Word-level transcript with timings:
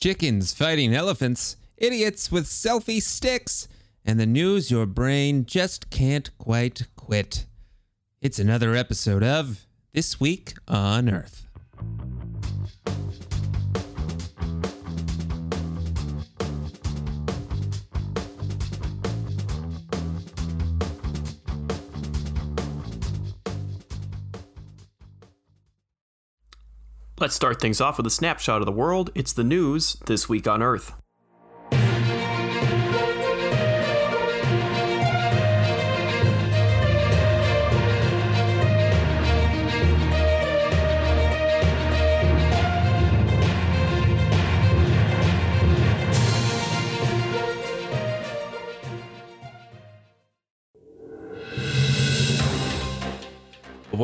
chickens 0.00 0.54
fighting 0.54 0.94
elephants, 0.94 1.56
idiots 1.76 2.32
with 2.32 2.46
selfie 2.46 3.02
sticks, 3.02 3.68
and 4.02 4.18
the 4.18 4.24
news 4.24 4.70
your 4.70 4.86
brain 4.86 5.44
just 5.44 5.90
can't 5.90 6.30
quite 6.38 6.86
quit. 6.96 7.44
It's 8.22 8.38
another 8.38 8.74
episode 8.74 9.22
of 9.22 9.66
This 9.92 10.18
Week 10.18 10.54
on 10.66 11.10
Earth. 11.10 11.49
Let's 27.20 27.34
start 27.34 27.60
things 27.60 27.82
off 27.82 27.98
with 27.98 28.06
a 28.06 28.10
snapshot 28.10 28.62
of 28.62 28.66
the 28.66 28.72
world. 28.72 29.10
It's 29.14 29.34
the 29.34 29.44
news 29.44 29.98
this 30.06 30.26
week 30.26 30.48
on 30.48 30.62
Earth. 30.62 30.94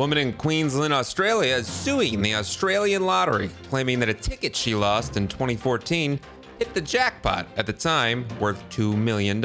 Woman 0.07 0.19
in 0.19 0.31
Queensland, 0.31 0.93
Australia 0.93 1.55
is 1.55 1.67
suing 1.67 2.21
the 2.21 2.35
Australian 2.35 3.05
lottery, 3.05 3.49
claiming 3.67 3.99
that 3.99 4.07
a 4.07 4.13
ticket 4.13 4.55
she 4.55 4.73
lost 4.73 5.17
in 5.17 5.27
2014 5.27 6.17
hit 6.59 6.73
the 6.73 6.79
jackpot 6.79 7.45
at 7.57 7.65
the 7.65 7.73
time 7.73 8.25
worth 8.39 8.63
$2 8.69 8.95
million. 8.95 9.43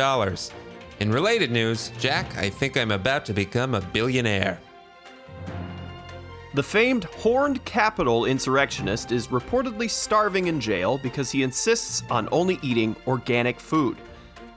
In 1.01 1.11
related 1.11 1.51
news, 1.51 1.91
Jack, 1.99 2.39
I 2.39 2.49
think 2.49 2.77
I'm 2.77 2.93
about 2.93 3.27
to 3.27 3.33
become 3.33 3.75
a 3.75 3.81
billionaire. 3.81 4.61
The 6.55 6.63
famed 6.63 7.07
Horned 7.07 7.65
Capitol 7.65 8.27
insurrectionist 8.27 9.11
is 9.11 9.27
reportedly 9.27 9.91
starving 9.91 10.47
in 10.47 10.61
jail 10.61 10.97
because 10.97 11.33
he 11.33 11.43
insists 11.43 12.05
on 12.09 12.29
only 12.31 12.61
eating 12.63 12.95
organic 13.09 13.59
food. 13.59 13.97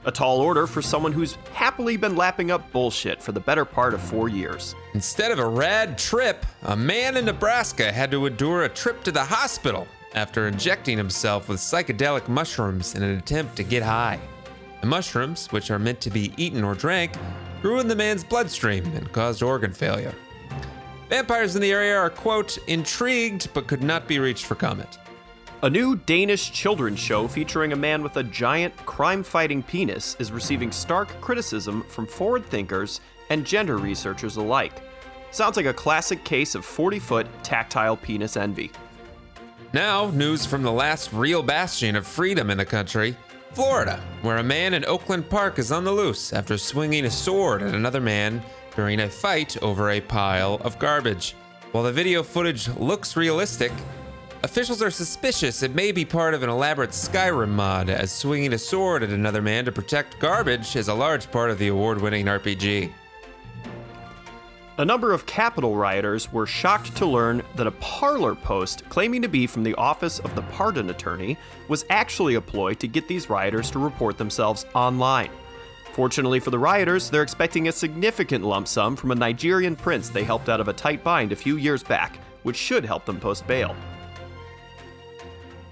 A 0.06 0.12
tall 0.12 0.40
order 0.40 0.68
for 0.68 0.80
someone 0.80 1.10
who's 1.10 1.34
happily 1.52 1.96
been 1.96 2.14
lapping 2.14 2.52
up 2.52 2.70
bullshit 2.70 3.20
for 3.20 3.32
the 3.32 3.40
better 3.40 3.64
part 3.64 3.92
of 3.92 4.00
four 4.00 4.28
years. 4.28 4.72
Instead 4.94 5.32
of 5.32 5.40
a 5.40 5.48
rad 5.48 5.98
trip, 5.98 6.46
a 6.62 6.76
man 6.76 7.16
in 7.16 7.24
Nebraska 7.24 7.90
had 7.90 8.12
to 8.12 8.24
endure 8.26 8.62
a 8.62 8.68
trip 8.68 9.02
to 9.02 9.10
the 9.10 9.24
hospital 9.24 9.88
after 10.14 10.46
injecting 10.46 10.96
himself 10.96 11.48
with 11.48 11.58
psychedelic 11.58 12.28
mushrooms 12.28 12.94
in 12.94 13.02
an 13.02 13.18
attempt 13.18 13.56
to 13.56 13.64
get 13.64 13.82
high. 13.82 14.20
The 14.80 14.86
mushrooms, 14.86 15.48
which 15.48 15.72
are 15.72 15.78
meant 15.80 16.00
to 16.02 16.10
be 16.10 16.32
eaten 16.36 16.62
or 16.62 16.76
drank, 16.76 17.12
grew 17.60 17.80
in 17.80 17.88
the 17.88 17.96
man's 17.96 18.22
bloodstream 18.22 18.84
and 18.94 19.10
caused 19.10 19.42
organ 19.42 19.72
failure. 19.72 20.14
Vampires 21.08 21.56
in 21.56 21.62
the 21.62 21.72
area 21.72 21.96
are, 21.96 22.10
quote, 22.10 22.58
intrigued 22.68 23.52
but 23.54 23.66
could 23.66 23.82
not 23.82 24.06
be 24.06 24.20
reached 24.20 24.44
for 24.44 24.54
comment. 24.54 24.98
A 25.62 25.70
new 25.70 25.96
Danish 25.96 26.52
children's 26.52 26.98
show 26.98 27.26
featuring 27.26 27.72
a 27.72 27.76
man 27.76 28.02
with 28.02 28.18
a 28.18 28.22
giant 28.22 28.76
crime 28.84 29.22
fighting 29.22 29.62
penis 29.62 30.14
is 30.18 30.30
receiving 30.30 30.70
stark 30.70 31.08
criticism 31.22 31.82
from 31.88 32.06
forward 32.06 32.44
thinkers 32.44 33.00
and 33.30 33.42
gender 33.42 33.78
researchers 33.78 34.36
alike. 34.36 34.82
Sounds 35.30 35.56
like 35.56 35.64
a 35.64 35.72
classic 35.72 36.22
case 36.24 36.54
of 36.54 36.62
40 36.62 36.98
foot 36.98 37.26
tactile 37.42 37.96
penis 37.96 38.36
envy. 38.36 38.70
Now, 39.72 40.10
news 40.10 40.44
from 40.44 40.62
the 40.62 40.70
last 40.70 41.10
real 41.14 41.42
bastion 41.42 41.96
of 41.96 42.06
freedom 42.06 42.50
in 42.50 42.58
the 42.58 42.64
country 42.66 43.16
Florida, 43.52 43.98
where 44.20 44.36
a 44.36 44.42
man 44.42 44.74
in 44.74 44.84
Oakland 44.84 45.30
Park 45.30 45.58
is 45.58 45.72
on 45.72 45.84
the 45.84 45.90
loose 45.92 46.34
after 46.34 46.58
swinging 46.58 47.06
a 47.06 47.10
sword 47.10 47.62
at 47.62 47.74
another 47.74 48.02
man 48.02 48.42
during 48.74 49.00
a 49.00 49.08
fight 49.08 49.56
over 49.62 49.88
a 49.88 50.02
pile 50.02 50.56
of 50.56 50.78
garbage. 50.78 51.34
While 51.72 51.84
the 51.84 51.92
video 51.92 52.22
footage 52.22 52.68
looks 52.76 53.16
realistic, 53.16 53.72
officials 54.46 54.80
are 54.80 54.92
suspicious 54.92 55.64
it 55.64 55.74
may 55.74 55.90
be 55.90 56.04
part 56.04 56.32
of 56.32 56.44
an 56.44 56.48
elaborate 56.48 56.90
Skyrim 56.90 57.48
mod, 57.48 57.90
as 57.90 58.12
swinging 58.12 58.52
a 58.52 58.58
sword 58.58 59.02
at 59.02 59.10
another 59.10 59.42
man 59.42 59.64
to 59.64 59.72
protect 59.72 60.20
garbage 60.20 60.76
is 60.76 60.86
a 60.86 60.94
large 60.94 61.28
part 61.32 61.50
of 61.50 61.58
the 61.58 61.66
award 61.66 62.00
winning 62.00 62.26
RPG. 62.26 62.92
A 64.78 64.84
number 64.84 65.12
of 65.12 65.26
Capitol 65.26 65.74
rioters 65.74 66.32
were 66.32 66.46
shocked 66.46 66.96
to 66.96 67.06
learn 67.06 67.42
that 67.56 67.66
a 67.66 67.72
Parler 67.72 68.36
post 68.36 68.88
claiming 68.88 69.20
to 69.22 69.28
be 69.28 69.48
from 69.48 69.64
the 69.64 69.74
Office 69.74 70.20
of 70.20 70.32
the 70.36 70.42
Pardon 70.42 70.90
Attorney 70.90 71.36
was 71.66 71.84
actually 71.90 72.36
a 72.36 72.40
ploy 72.40 72.74
to 72.74 72.86
get 72.86 73.08
these 73.08 73.28
rioters 73.28 73.68
to 73.72 73.80
report 73.80 74.16
themselves 74.16 74.64
online. 74.76 75.30
Fortunately 75.92 76.38
for 76.38 76.50
the 76.50 76.58
rioters, 76.58 77.10
they're 77.10 77.24
expecting 77.24 77.66
a 77.66 77.72
significant 77.72 78.44
lump 78.44 78.68
sum 78.68 78.94
from 78.94 79.10
a 79.10 79.16
Nigerian 79.16 79.74
prince 79.74 80.08
they 80.08 80.22
helped 80.22 80.48
out 80.48 80.60
of 80.60 80.68
a 80.68 80.72
tight 80.72 81.02
bind 81.02 81.32
a 81.32 81.36
few 81.36 81.56
years 81.56 81.82
back, 81.82 82.20
which 82.44 82.56
should 82.56 82.84
help 82.84 83.04
them 83.06 83.18
post 83.18 83.44
bail. 83.48 83.74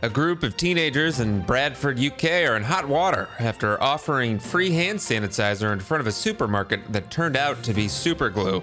A 0.05 0.11
group 0.11 0.43
of 0.43 0.55
teenagers 0.59 1.21
in 1.21 1.41
Bradford, 1.41 1.99
UK 1.99 2.25
are 2.47 2.59
in 2.59 2.63
hot 2.63 2.87
water 2.87 3.31
after 3.39 3.83
offering 3.83 4.39
free 4.39 4.69
hand 4.71 4.99
sanitizer 4.99 5.73
in 5.73 5.81
front 5.81 6.03
of 6.03 6.07
a 6.07 6.13
supermarket 6.13 6.93
that 6.93 7.11
turned 7.11 7.39
out 7.39 7.63
to 7.63 7.73
be 7.73 7.89
super 7.89 8.29
glue. 8.29 8.63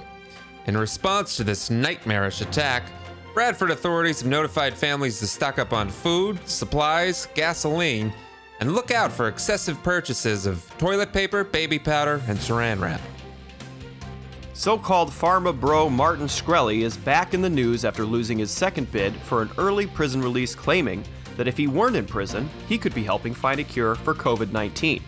In 0.67 0.77
response 0.77 1.35
to 1.37 1.43
this 1.43 1.71
nightmarish 1.71 2.41
attack, 2.41 2.83
Bradford 3.33 3.71
authorities 3.71 4.21
have 4.21 4.29
notified 4.29 4.75
families 4.75 5.17
to 5.17 5.25
stock 5.25 5.57
up 5.57 5.73
on 5.73 5.89
food, 5.89 6.37
supplies, 6.47 7.27
gasoline, 7.33 8.13
and 8.59 8.75
look 8.75 8.91
out 8.91 9.11
for 9.11 9.27
excessive 9.27 9.81
purchases 9.81 10.45
of 10.45 10.71
toilet 10.77 11.11
paper, 11.11 11.43
baby 11.43 11.79
powder, 11.79 12.21
and 12.27 12.37
saran 12.37 12.79
wrap. 12.79 13.01
So 14.53 14.77
called 14.77 15.09
pharma 15.09 15.59
bro 15.59 15.89
Martin 15.89 16.27
Shkreli 16.27 16.83
is 16.83 16.97
back 16.97 17.33
in 17.33 17.41
the 17.41 17.49
news 17.49 17.83
after 17.83 18.05
losing 18.05 18.37
his 18.37 18.51
second 18.51 18.91
bid 18.91 19.15
for 19.15 19.41
an 19.41 19.49
early 19.57 19.87
prison 19.87 20.21
release, 20.21 20.53
claiming 20.53 21.03
that 21.37 21.47
if 21.47 21.57
he 21.57 21.67
weren't 21.67 21.95
in 21.95 22.05
prison, 22.05 22.49
he 22.67 22.77
could 22.77 22.93
be 22.93 23.03
helping 23.03 23.33
find 23.33 23.59
a 23.59 23.63
cure 23.63 23.95
for 23.95 24.13
COVID 24.13 24.51
19. 24.51 25.01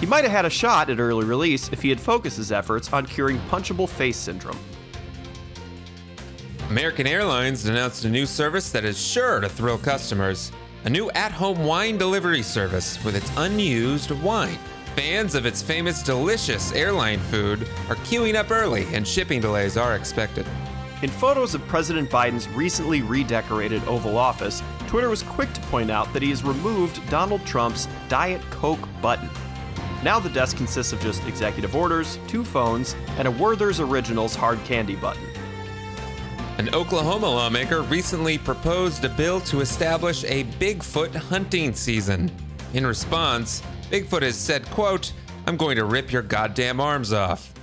He 0.00 0.06
might 0.06 0.24
have 0.24 0.32
had 0.32 0.44
a 0.44 0.50
shot 0.50 0.90
at 0.90 1.00
early 1.00 1.24
release 1.24 1.70
if 1.72 1.82
he 1.82 1.88
had 1.88 2.00
focused 2.00 2.36
his 2.36 2.52
efforts 2.52 2.92
on 2.92 3.06
curing 3.06 3.38
punchable 3.50 3.88
face 3.88 4.16
syndrome. 4.16 4.58
American 6.70 7.06
Airlines 7.06 7.64
announced 7.66 8.04
a 8.04 8.08
new 8.10 8.26
service 8.26 8.70
that 8.72 8.84
is 8.84 9.00
sure 9.00 9.40
to 9.40 9.48
thrill 9.48 9.78
customers 9.78 10.52
a 10.84 10.90
new 10.90 11.10
at 11.10 11.32
home 11.32 11.64
wine 11.64 11.98
delivery 11.98 12.42
service 12.42 13.02
with 13.04 13.16
its 13.16 13.30
unused 13.36 14.10
wine. 14.10 14.58
Fans 14.94 15.34
of 15.34 15.46
its 15.46 15.62
famous 15.62 16.02
delicious 16.02 16.72
airline 16.72 17.20
food 17.20 17.62
are 17.88 17.96
queuing 17.96 18.34
up 18.34 18.50
early, 18.50 18.86
and 18.94 19.06
shipping 19.06 19.40
delays 19.40 19.76
are 19.76 19.94
expected. 19.94 20.46
In 21.00 21.10
photos 21.10 21.54
of 21.54 21.64
President 21.68 22.10
Biden's 22.10 22.48
recently 22.48 23.02
redecorated 23.02 23.86
Oval 23.86 24.18
Office, 24.18 24.64
Twitter 24.88 25.08
was 25.08 25.22
quick 25.22 25.52
to 25.52 25.60
point 25.62 25.92
out 25.92 26.12
that 26.12 26.22
he 26.22 26.30
has 26.30 26.42
removed 26.42 27.08
Donald 27.08 27.46
Trump's 27.46 27.86
Diet 28.08 28.42
Coke 28.50 28.88
button. 29.00 29.30
Now 30.02 30.18
the 30.18 30.28
desk 30.30 30.56
consists 30.56 30.92
of 30.92 31.00
just 31.00 31.24
executive 31.28 31.76
orders, 31.76 32.18
two 32.26 32.44
phones, 32.44 32.96
and 33.16 33.28
a 33.28 33.30
Werther's 33.30 33.78
Originals 33.78 34.34
hard 34.34 34.58
candy 34.64 34.96
button. 34.96 35.22
An 36.58 36.68
Oklahoma 36.74 37.30
lawmaker 37.30 37.82
recently 37.82 38.36
proposed 38.36 39.04
a 39.04 39.08
bill 39.08 39.40
to 39.42 39.60
establish 39.60 40.24
a 40.24 40.42
Bigfoot 40.58 41.14
hunting 41.14 41.74
season. 41.74 42.28
In 42.74 42.84
response, 42.84 43.62
Bigfoot 43.88 44.22
has 44.22 44.36
said, 44.36 44.68
quote, 44.70 45.12
I'm 45.46 45.56
going 45.56 45.76
to 45.76 45.84
rip 45.84 46.10
your 46.10 46.22
goddamn 46.22 46.80
arms 46.80 47.12
off. 47.12 47.54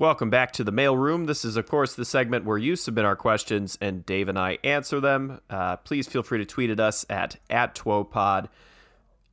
Welcome 0.00 0.30
back 0.30 0.52
to 0.52 0.64
the 0.64 0.72
mailroom. 0.72 1.26
This 1.26 1.44
is, 1.44 1.58
of 1.58 1.68
course, 1.68 1.94
the 1.94 2.06
segment 2.06 2.46
where 2.46 2.56
you 2.56 2.74
submit 2.74 3.04
our 3.04 3.14
questions 3.14 3.76
and 3.82 4.06
Dave 4.06 4.30
and 4.30 4.38
I 4.38 4.56
answer 4.64 4.98
them. 4.98 5.42
Uh, 5.50 5.76
please 5.76 6.08
feel 6.08 6.22
free 6.22 6.38
to 6.38 6.46
tweet 6.46 6.70
at 6.70 6.80
us 6.80 7.04
at, 7.10 7.36
at 7.50 7.74
TWOPod, 7.74 8.48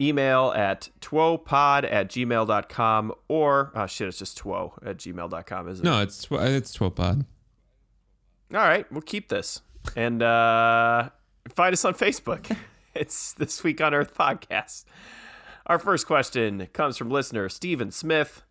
email 0.01 0.51
at 0.53 0.89
twopod 0.99 1.89
at 1.89 2.09
gmail.com, 2.09 3.13
or, 3.29 3.71
oh 3.75 3.87
shit, 3.87 4.09
it's 4.09 4.19
just 4.19 4.35
two 4.35 4.53
at 4.55 4.97
gmail.com, 4.97 5.69
isn't 5.69 5.87
it? 5.87 5.89
No, 5.89 6.01
it's 6.01 6.25
tw- 6.25 6.33
it's 6.33 6.77
Twopod. 6.77 7.25
All 8.53 8.59
right, 8.59 8.91
we'll 8.91 8.99
keep 8.99 9.29
this. 9.29 9.61
And 9.95 10.21
uh, 10.21 11.11
find 11.47 11.71
us 11.71 11.85
on 11.85 11.93
Facebook. 11.93 12.53
it's 12.93 13.31
This 13.31 13.63
Week 13.63 13.79
on 13.79 13.93
Earth 13.93 14.13
podcast. 14.13 14.83
Our 15.65 15.79
first 15.79 16.05
question 16.07 16.67
comes 16.73 16.97
from 16.97 17.09
listener 17.09 17.47
Stephen 17.47 17.89
Smith. 17.89 18.43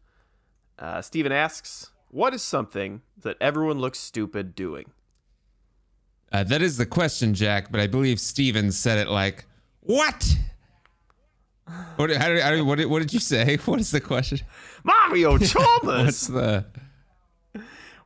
Uh, 0.78 1.02
Stephen 1.02 1.30
asks, 1.30 1.90
What 2.16 2.32
is 2.32 2.42
something 2.42 3.02
that 3.24 3.36
everyone 3.42 3.78
looks 3.78 3.98
stupid 3.98 4.54
doing? 4.54 4.86
Uh, 6.32 6.44
that 6.44 6.62
is 6.62 6.78
the 6.78 6.86
question, 6.86 7.34
Jack, 7.34 7.70
but 7.70 7.78
I 7.78 7.86
believe 7.88 8.20
Stephen 8.20 8.72
said 8.72 8.96
it 8.96 9.10
like, 9.10 9.44
What? 9.80 10.34
What, 11.96 12.10
how 12.16 12.28
did, 12.28 12.40
how 12.40 12.52
did, 12.52 12.62
what, 12.62 12.78
did, 12.78 12.86
what 12.86 13.00
did 13.00 13.12
you 13.12 13.20
say? 13.20 13.58
What 13.66 13.80
is 13.80 13.90
the 13.90 14.00
question? 14.00 14.40
Mario 14.82 15.36
Chalmers! 15.52 16.04
What's 16.04 16.26
the. 16.28 16.64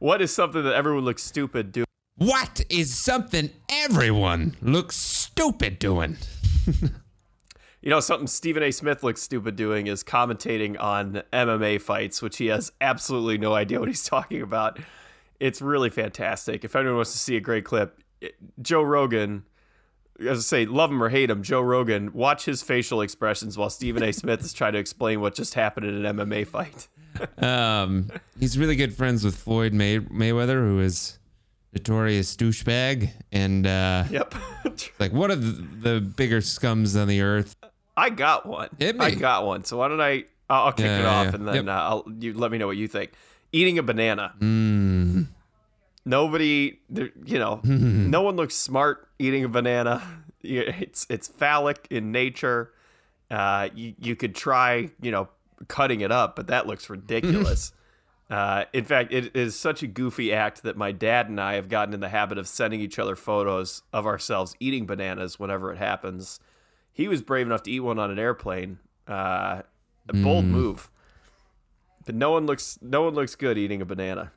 what 0.00 0.20
is 0.20 0.34
something 0.34 0.64
that 0.64 0.74
everyone 0.74 1.04
looks 1.04 1.22
stupid 1.22 1.70
doing? 1.70 1.86
What 2.16 2.62
is 2.68 2.98
something 2.98 3.50
everyone 3.68 4.56
looks 4.60 4.96
stupid 4.96 5.78
doing? 5.78 6.16
You 7.82 7.88
know, 7.90 8.00
something 8.00 8.26
Stephen 8.26 8.62
A. 8.62 8.70
Smith 8.70 9.02
looks 9.02 9.22
stupid 9.22 9.56
doing 9.56 9.86
is 9.86 10.04
commentating 10.04 10.78
on 10.78 11.22
MMA 11.32 11.80
fights, 11.80 12.20
which 12.20 12.36
he 12.36 12.46
has 12.48 12.72
absolutely 12.80 13.38
no 13.38 13.54
idea 13.54 13.80
what 13.80 13.88
he's 13.88 14.04
talking 14.06 14.42
about. 14.42 14.78
It's 15.38 15.62
really 15.62 15.88
fantastic. 15.90 16.64
If 16.64 16.76
anyone 16.76 16.96
wants 16.96 17.12
to 17.12 17.18
see 17.18 17.36
a 17.36 17.40
great 17.40 17.64
clip, 17.64 17.98
Joe 18.60 18.82
Rogan, 18.82 19.44
as 20.20 20.38
I 20.38 20.42
say, 20.42 20.66
love 20.66 20.90
him 20.90 21.02
or 21.02 21.08
hate 21.08 21.30
him, 21.30 21.42
Joe 21.42 21.62
Rogan, 21.62 22.12
watch 22.12 22.44
his 22.44 22.60
facial 22.62 23.00
expressions 23.00 23.56
while 23.56 23.70
Stephen 23.70 24.02
A. 24.02 24.12
Smith 24.12 24.42
is 24.44 24.52
trying 24.52 24.74
to 24.74 24.78
explain 24.78 25.22
what 25.22 25.34
just 25.34 25.54
happened 25.54 25.86
in 25.86 26.04
an 26.04 26.16
MMA 26.16 26.46
fight. 26.46 26.88
Um, 27.38 28.08
he's 28.38 28.56
really 28.56 28.76
good 28.76 28.94
friends 28.94 29.24
with 29.24 29.34
Floyd 29.34 29.72
May- 29.74 29.98
Mayweather, 29.98 30.60
who 30.62 30.78
is 30.80 31.18
notorious 31.72 32.36
douchebag, 32.36 33.10
and 33.32 33.66
uh, 33.66 34.04
Yep. 34.10 34.34
like 35.00 35.12
one 35.12 35.30
of 35.32 35.44
the, 35.82 35.90
the 35.90 36.00
bigger 36.00 36.38
scums 36.40 36.98
on 36.98 37.08
the 37.08 37.20
earth. 37.20 37.56
I 37.96 38.10
got 38.10 38.46
one. 38.46 38.68
Hit 38.78 38.96
I 39.00 39.10
got 39.10 39.44
one. 39.46 39.64
So 39.64 39.76
why 39.78 39.88
don't 39.88 40.00
I? 40.00 40.24
I'll, 40.48 40.66
I'll 40.66 40.72
kick 40.72 40.86
Yeah, 40.86 40.98
it 41.00 41.04
off, 41.06 41.26
yeah. 41.26 41.34
and 41.34 41.48
then 41.48 41.54
Yep. 41.54 41.66
uh, 41.68 41.70
I'll 41.70 42.04
you 42.18 42.32
let 42.34 42.50
me 42.50 42.58
know 42.58 42.66
what 42.66 42.76
you 42.76 42.88
think. 42.88 43.12
Eating 43.52 43.78
a 43.78 43.82
banana. 43.82 44.34
Mm. 44.40 45.26
Nobody, 46.04 46.78
you 46.94 47.38
know, 47.38 47.60
no 47.64 48.22
one 48.22 48.36
looks 48.36 48.54
smart 48.54 49.08
eating 49.18 49.44
a 49.44 49.48
banana. 49.48 50.02
It's 50.42 51.06
it's 51.10 51.28
phallic 51.28 51.86
in 51.90 52.12
nature. 52.12 52.72
Uh, 53.30 53.68
you 53.74 53.92
you 54.00 54.16
could 54.16 54.34
try, 54.34 54.88
you 55.02 55.10
know, 55.10 55.28
cutting 55.68 56.00
it 56.00 56.10
up, 56.10 56.34
but 56.34 56.46
that 56.46 56.66
looks 56.66 56.88
ridiculous. 56.88 57.72
Uh, 58.30 58.64
in 58.72 58.84
fact, 58.84 59.12
it 59.12 59.34
is 59.34 59.58
such 59.58 59.82
a 59.82 59.88
goofy 59.88 60.32
act 60.32 60.62
that 60.62 60.76
my 60.76 60.92
dad 60.92 61.28
and 61.28 61.40
I 61.40 61.54
have 61.54 61.68
gotten 61.68 61.92
in 61.92 61.98
the 61.98 62.08
habit 62.08 62.38
of 62.38 62.46
sending 62.46 62.80
each 62.80 62.96
other 62.96 63.16
photos 63.16 63.82
of 63.92 64.06
ourselves 64.06 64.54
eating 64.60 64.86
bananas 64.86 65.40
whenever 65.40 65.72
it 65.72 65.78
happens. 65.78 66.38
He 66.92 67.08
was 67.08 67.22
brave 67.22 67.46
enough 67.46 67.62
to 67.64 67.70
eat 67.70 67.80
one 67.80 67.98
on 67.98 68.10
an 68.10 68.18
airplane. 68.18 68.78
Uh, 69.08 69.62
a 70.08 70.12
bold 70.12 70.44
move. 70.44 70.90
But 72.06 72.14
no 72.14 72.30
one 72.32 72.46
looks 72.46 72.78
no 72.82 73.02
one 73.02 73.14
looks 73.14 73.34
good 73.36 73.56
eating 73.58 73.80
a 73.80 73.84
banana. 73.84 74.32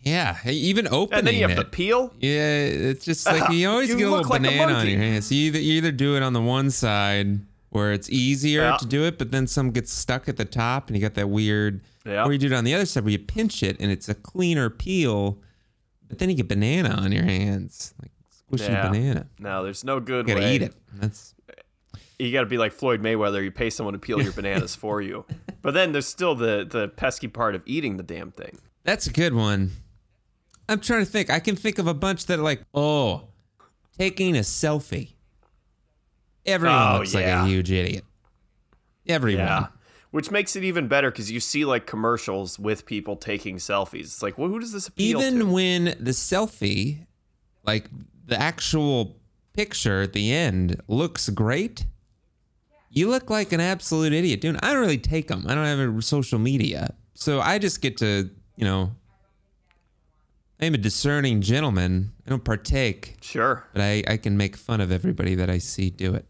Yeah, 0.00 0.36
even 0.46 0.86
opening 0.86 1.18
And 1.18 1.26
then 1.26 1.34
you 1.34 1.40
have 1.42 1.50
it. 1.50 1.56
the 1.56 1.64
peel. 1.64 2.12
Yeah, 2.20 2.60
it's 2.64 3.04
just 3.04 3.26
like 3.32 3.50
you 3.50 3.68
always 3.68 3.88
You 3.88 3.96
get 3.98 4.06
a 4.06 4.10
little 4.10 4.28
like 4.30 4.40
a 4.40 4.42
banana 4.42 4.62
on 4.64 4.72
monkey. 4.74 4.92
your 4.92 5.00
hands. 5.00 5.32
You 5.32 5.46
either, 5.48 5.58
you 5.58 5.72
either 5.74 5.90
do 5.92 6.16
it 6.16 6.22
on 6.22 6.32
the 6.34 6.40
one 6.40 6.70
side 6.70 7.40
where 7.70 7.92
it's 7.92 8.08
easier 8.08 8.62
Yeah. 8.62 8.76
to 8.76 8.86
do 8.86 9.04
it, 9.04 9.18
but 9.18 9.32
then 9.32 9.46
some 9.46 9.70
gets 9.72 9.92
stuck 9.92 10.28
at 10.28 10.36
the 10.36 10.44
top 10.44 10.86
and 10.88 10.96
you 10.96 11.02
got 11.02 11.14
that 11.14 11.28
weird. 11.28 11.80
Yeah. 12.06 12.24
Or 12.24 12.32
you 12.32 12.38
do 12.38 12.46
it 12.46 12.52
on 12.52 12.64
the 12.64 12.74
other 12.74 12.86
side 12.86 13.02
where 13.04 13.10
you 13.12 13.18
pinch 13.18 13.62
it 13.62 13.76
and 13.80 13.90
it's 13.90 14.08
a 14.08 14.14
cleaner 14.14 14.70
peel, 14.70 15.38
but 16.08 16.18
then 16.20 16.30
you 16.30 16.36
get 16.36 16.48
banana 16.48 16.90
on 16.90 17.10
your 17.12 17.24
hands, 17.24 17.92
like 18.00 18.12
squishy 18.50 18.68
Yeah. 18.68 18.88
banana. 18.88 19.26
No, 19.38 19.62
there's 19.64 19.84
no 19.84 20.00
good 20.00 20.28
You 20.28 20.34
gotta 20.34 20.46
way. 20.46 20.54
eat 20.56 20.62
it. 20.62 20.74
That's 20.94 21.34
You 22.18 22.32
got 22.32 22.40
to 22.40 22.46
be 22.46 22.58
like 22.58 22.72
Floyd 22.72 23.00
Mayweather. 23.02 23.42
You 23.44 23.50
pay 23.50 23.70
someone 23.70 23.92
to 23.92 23.98
peel 23.98 24.20
your 24.22 24.32
bananas 24.40 24.74
for 24.74 25.00
you. 25.00 25.24
But 25.62 25.74
then 25.74 25.92
there's 25.92 26.06
still 26.06 26.34
the 26.34 26.66
the 26.68 26.88
pesky 26.88 27.28
part 27.28 27.54
of 27.54 27.62
eating 27.66 27.96
the 27.96 28.02
damn 28.02 28.30
thing. 28.32 28.58
that's 28.84 29.06
a 29.06 29.12
good 29.12 29.34
one. 29.34 29.72
I'm 30.68 30.80
trying 30.80 31.00
to 31.04 31.10
think. 31.10 31.30
I 31.30 31.40
can 31.40 31.56
think 31.56 31.78
of 31.78 31.86
a 31.86 31.94
bunch 31.94 32.26
that 32.26 32.38
are 32.38 32.42
like, 32.42 32.62
oh, 32.74 33.28
taking 33.98 34.36
a 34.36 34.40
selfie. 34.40 35.12
Everyone 36.44 36.76
Oh, 36.94 36.98
looks 36.98 37.14
like 37.14 37.24
a 37.26 37.44
huge 37.46 37.70
idiot. 37.70 38.04
Everyone. 39.06 39.46
Yeah. 39.46 39.66
Which 40.10 40.30
makes 40.30 40.56
it 40.56 40.64
even 40.64 40.88
better 40.88 41.10
because 41.10 41.30
you 41.30 41.40
see 41.40 41.64
like 41.64 41.86
commercials 41.86 42.58
with 42.58 42.86
people 42.86 43.16
taking 43.16 43.56
selfies. 43.56 44.00
It's 44.04 44.22
like, 44.22 44.38
well, 44.38 44.48
who 44.48 44.58
does 44.58 44.72
this 44.72 44.88
appeal 44.88 45.20
even 45.20 45.38
to? 45.40 45.46
when 45.46 45.84
the 46.00 46.12
selfie, 46.12 47.06
like 47.64 47.86
the 48.28 48.40
actual 48.40 49.16
picture 49.54 50.02
at 50.02 50.12
the 50.12 50.32
end, 50.32 50.80
looks 50.86 51.28
great, 51.30 51.86
you 52.90 53.08
look 53.08 53.28
like 53.30 53.52
an 53.52 53.60
absolute 53.60 54.12
idiot, 54.12 54.40
dude. 54.40 54.56
I 54.62 54.72
don't 54.72 54.80
really 54.80 54.98
take 54.98 55.28
them. 55.28 55.44
I 55.48 55.54
don't 55.54 55.64
have 55.64 55.78
a 55.96 56.02
social 56.02 56.38
media, 56.38 56.94
so 57.14 57.40
I 57.40 57.58
just 57.58 57.80
get 57.82 57.96
to, 57.98 58.30
you 58.56 58.64
know, 58.64 58.92
I'm 60.60 60.74
a 60.74 60.78
discerning 60.78 61.40
gentleman. 61.40 62.12
I 62.26 62.30
don't 62.30 62.44
partake, 62.44 63.16
Sure. 63.20 63.64
but 63.72 63.82
I, 63.82 64.02
I 64.08 64.16
can 64.16 64.36
make 64.36 64.56
fun 64.56 64.80
of 64.80 64.90
everybody 64.90 65.34
that 65.36 65.48
I 65.50 65.58
see 65.58 65.90
do 65.90 66.14
it. 66.14 66.26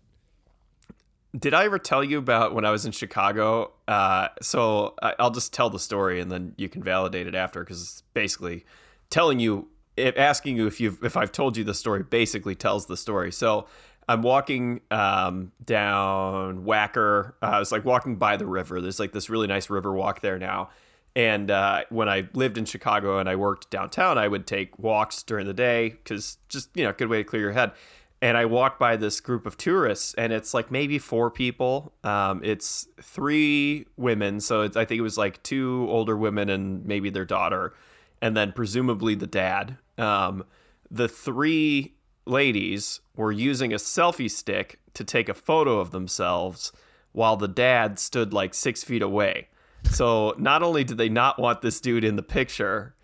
Did 1.39 1.55
I 1.55 1.65
ever 1.65 1.79
tell 1.79 2.03
you 2.03 2.19
about 2.19 2.55
when 2.55 2.65
I 2.65 2.71
was 2.71 2.85
in 2.87 2.93
Chicago? 2.93 3.73
Uh, 3.87 4.29
so 4.43 4.95
I, 5.03 5.15
I'll 5.19 5.31
just 5.31 5.53
tell 5.53 5.71
the 5.71 5.79
story 5.79 6.21
and 6.21 6.31
then 6.33 6.55
you 6.57 6.69
can 6.69 6.83
validate 6.83 7.27
it 7.27 7.35
after 7.35 7.61
because 7.61 7.83
it's 7.83 8.03
basically 8.15 8.65
telling 9.11 9.39
you, 9.39 9.69
it, 9.99 10.17
asking 10.17 10.57
you 10.57 10.67
if 10.67 10.81
you've 10.81 11.03
if 11.05 11.17
I've 11.17 11.33
told 11.33 11.57
you 11.57 11.65
the 11.65 11.75
story. 11.75 12.03
Basically 12.03 12.55
tells 12.55 12.87
the 12.87 12.97
story. 12.97 13.33
So 13.33 13.67
I'm 14.09 14.23
walking 14.23 14.81
um, 14.91 15.53
down 15.65 16.65
Wacker. 16.65 17.35
Uh, 17.43 17.47
I 17.47 17.59
was 17.59 17.73
like 17.73 17.85
walking 17.85 18.17
by 18.17 18.37
the 18.37 18.47
river. 18.47 18.81
There's 18.81 19.01
like 19.01 19.13
this 19.13 19.29
really 19.29 19.47
nice 19.47 19.69
river 19.69 19.93
walk 19.93 20.21
there 20.21 20.39
now. 20.39 20.71
And 21.17 21.51
uh, 21.51 21.83
when 21.89 22.09
I 22.09 22.29
lived 22.33 22.59
in 22.59 22.65
Chicago 22.65 23.19
and 23.19 23.29
I 23.29 23.35
worked 23.37 23.71
downtown, 23.71 24.19
I 24.19 24.29
would 24.29 24.47
take 24.47 24.79
walks 24.79 25.23
during 25.23 25.47
the 25.47 25.55
day 25.55 25.91
because 25.91 26.39
just 26.49 26.69
you 26.77 26.85
know, 26.85 26.91
a 26.91 26.93
good 26.93 27.09
way 27.09 27.19
to 27.19 27.25
clear 27.25 27.43
your 27.43 27.53
head 27.53 27.73
and 28.21 28.37
I 28.37 28.47
walked 28.47 28.79
by 28.79 28.97
this 28.97 29.21
group 29.21 29.47
of 29.47 29.57
tourists, 29.57 30.15
and 30.15 30.33
it's 30.33 30.53
like 30.53 30.71
maybe 30.71 30.99
four 30.99 31.31
people. 31.31 31.93
Um, 32.03 32.41
it's 32.43 32.89
three 33.01 33.87
women, 33.97 34.41
so 34.41 34.65
I 34.65 34.85
think 34.85 34.93
it 34.93 35.03
was 35.03 35.17
like 35.17 35.43
two 35.43 35.87
older 35.89 36.17
women 36.17 36.49
and 36.49 36.85
maybe 36.85 37.11
their 37.11 37.25
daughter, 37.25 37.75
and 38.21 38.37
then 38.37 38.53
presumably 38.53 39.15
the 39.15 39.27
dad. 39.27 39.77
Um, 39.99 40.45
the 40.91 41.09
three 41.09 41.95
ladies 42.27 43.01
were 43.17 43.33
using 43.33 43.73
a 43.73 43.77
selfie 43.77 44.31
stick 44.31 44.79
to 44.95 45.05
take 45.05 45.29
a 45.29 45.35
photo 45.35 45.79
of 45.81 45.91
themselves, 45.91 46.73
while 47.13 47.37
the 47.37 47.49
dad 47.49 47.99
stood 47.99 48.33
like 48.33 48.55
six 48.55 48.85
feet 48.85 49.03
away. 49.03 49.49
So 49.85 50.35
not 50.39 50.63
only 50.63 50.85
did 50.85 50.99
they 50.99 51.09
not 51.09 51.39
want 51.39 51.63
this 51.63 51.81
dude 51.81 52.05
in 52.05 52.17
the 52.17 52.23
picture, 52.23 52.95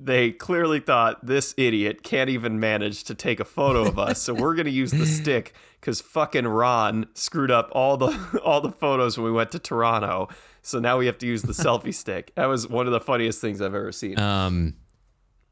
they 0.00 0.32
clearly 0.32 0.80
thought 0.80 1.24
this 1.24 1.54
idiot 1.56 2.02
can't 2.02 2.30
even 2.30 2.58
manage 2.58 3.04
to 3.04 3.14
take 3.14 3.40
a 3.40 3.44
photo 3.44 3.86
of 3.86 3.98
us, 3.98 4.20
so 4.22 4.34
we're 4.34 4.54
gonna 4.54 4.70
use 4.70 4.90
the 4.90 5.06
stick 5.20 5.54
because 5.80 6.00
fucking 6.00 6.46
Ron 6.46 7.06
screwed 7.14 7.50
up 7.50 7.68
all 7.72 7.96
the 7.96 8.40
all 8.44 8.60
the 8.60 8.72
photos 8.72 9.16
when 9.16 9.24
we 9.24 9.32
went 9.32 9.52
to 9.52 9.58
Toronto. 9.58 10.28
So 10.62 10.80
now 10.80 10.98
we 10.98 11.06
have 11.06 11.18
to 11.18 11.26
use 11.26 11.42
the 11.42 11.52
selfie 11.64 11.94
stick. 11.94 12.32
That 12.34 12.46
was 12.46 12.68
one 12.68 12.86
of 12.86 12.92
the 12.92 13.00
funniest 13.00 13.40
things 13.40 13.60
I've 13.60 13.74
ever 13.74 13.92
seen. 13.92 14.18
Um, 14.18 14.74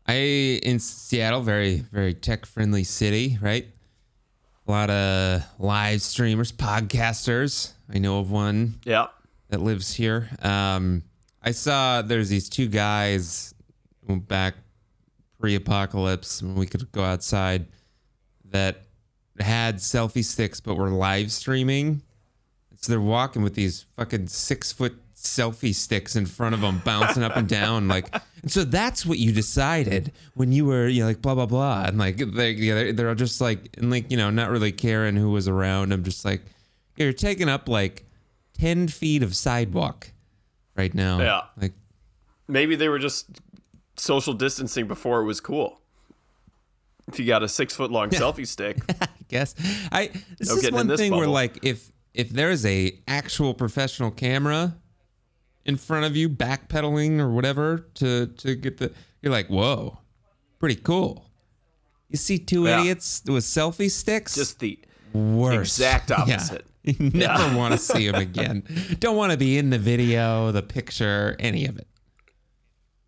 I 0.06 0.14
in 0.62 0.78
Seattle, 0.78 1.40
very 1.40 1.76
very 1.76 2.14
tech 2.14 2.46
friendly 2.46 2.84
city, 2.84 3.38
right? 3.40 3.66
A 4.66 4.70
lot 4.70 4.90
of 4.90 5.42
live 5.58 6.02
streamers, 6.02 6.52
podcasters. 6.52 7.72
I 7.92 7.98
know 7.98 8.18
of 8.18 8.30
one 8.30 8.80
yeah, 8.84 9.06
that 9.50 9.60
lives 9.60 9.94
here. 9.94 10.30
Um, 10.42 11.02
I 11.42 11.50
saw 11.50 12.02
there's 12.02 12.30
these 12.30 12.48
two 12.48 12.68
guys 12.68 13.54
back 14.06 14.54
pre-apocalypse 15.38 16.42
when 16.42 16.54
we 16.54 16.66
could 16.66 16.90
go 16.92 17.02
outside 17.02 17.66
that 18.50 18.82
had 19.40 19.76
selfie 19.76 20.24
sticks 20.24 20.60
but 20.60 20.76
were 20.76 20.88
live 20.88 21.30
streaming. 21.32 22.02
So 22.76 22.92
they're 22.92 23.00
walking 23.00 23.42
with 23.42 23.54
these 23.54 23.84
fucking 23.96 24.28
six 24.28 24.72
foot 24.72 24.96
selfie 25.24 25.74
sticks 25.74 26.16
in 26.16 26.26
front 26.26 26.54
of 26.54 26.60
them, 26.60 26.80
bouncing 26.84 27.22
up 27.22 27.36
and 27.36 27.48
down. 27.48 27.88
Like, 27.88 28.14
and 28.42 28.50
so 28.50 28.64
that's 28.64 29.04
what 29.04 29.18
you 29.18 29.32
decided 29.32 30.12
when 30.34 30.52
you 30.52 30.66
were, 30.66 30.86
you 30.86 31.00
know, 31.00 31.08
like 31.08 31.22
blah 31.22 31.34
blah 31.34 31.46
blah, 31.46 31.84
and 31.86 31.98
like 31.98 32.18
they, 32.18 32.52
yeah, 32.52 32.74
they're, 32.74 32.92
they're 32.92 33.14
just 33.14 33.40
like, 33.40 33.76
and 33.78 33.90
like 33.90 34.10
you 34.10 34.16
know, 34.16 34.30
not 34.30 34.50
really 34.50 34.72
caring 34.72 35.16
who 35.16 35.30
was 35.30 35.48
around. 35.48 35.92
I'm 35.92 36.04
just 36.04 36.24
like, 36.24 36.42
you're 36.96 37.12
taking 37.12 37.48
up 37.48 37.68
like 37.68 38.04
ten 38.58 38.88
feet 38.88 39.22
of 39.22 39.34
sidewalk 39.34 40.12
right 40.76 40.94
now. 40.94 41.20
Yeah. 41.20 41.42
like 41.60 41.72
maybe 42.48 42.76
they 42.76 42.88
were 42.88 42.98
just 42.98 43.26
social 43.96 44.34
distancing 44.34 44.86
before 44.86 45.20
it 45.20 45.24
was 45.24 45.40
cool. 45.40 45.80
If 47.08 47.18
you 47.18 47.26
got 47.26 47.42
a 47.42 47.48
six 47.48 47.74
foot 47.74 47.90
long 47.90 48.10
selfie 48.10 48.46
stick, 48.46 48.78
I 49.00 49.08
guess 49.28 49.54
I 49.92 50.10
this 50.38 50.48
No 50.48 50.56
is 50.56 50.70
one 50.70 50.96
thing 50.96 51.14
where 51.14 51.28
like 51.28 51.64
if 51.64 51.90
if 52.14 52.30
there's 52.30 52.64
a 52.64 52.98
actual 53.08 53.54
professional 53.54 54.10
camera 54.10 54.76
in 55.64 55.76
front 55.76 56.04
of 56.04 56.16
you 56.16 56.28
backpedaling 56.28 57.18
or 57.20 57.30
whatever 57.30 57.86
to 57.94 58.26
to 58.26 58.54
get 58.54 58.78
the 58.78 58.92
you're 59.22 59.32
like 59.32 59.48
whoa 59.48 59.98
pretty 60.58 60.76
cool 60.76 61.30
you 62.08 62.16
see 62.16 62.38
two 62.38 62.64
Yeah. 62.64 62.80
idiots 62.80 63.22
with 63.26 63.44
selfie 63.44 63.90
sticks 63.90 64.34
just 64.34 64.58
the 64.60 64.78
worse 65.12 65.78
exact 65.78 66.10
Yeah. 66.10 66.16
opposite. 66.20 66.66
you 66.82 67.10
never 67.10 67.56
want 67.56 67.72
to 67.72 67.78
see 67.78 68.06
them 68.10 68.20
again 68.20 68.62
don't 69.00 69.16
want 69.16 69.32
to 69.32 69.38
be 69.38 69.56
in 69.56 69.70
the 69.70 69.78
video 69.78 70.52
the 70.52 70.62
picture 70.62 71.34
any 71.38 71.64
of 71.66 71.78
it 71.78 71.86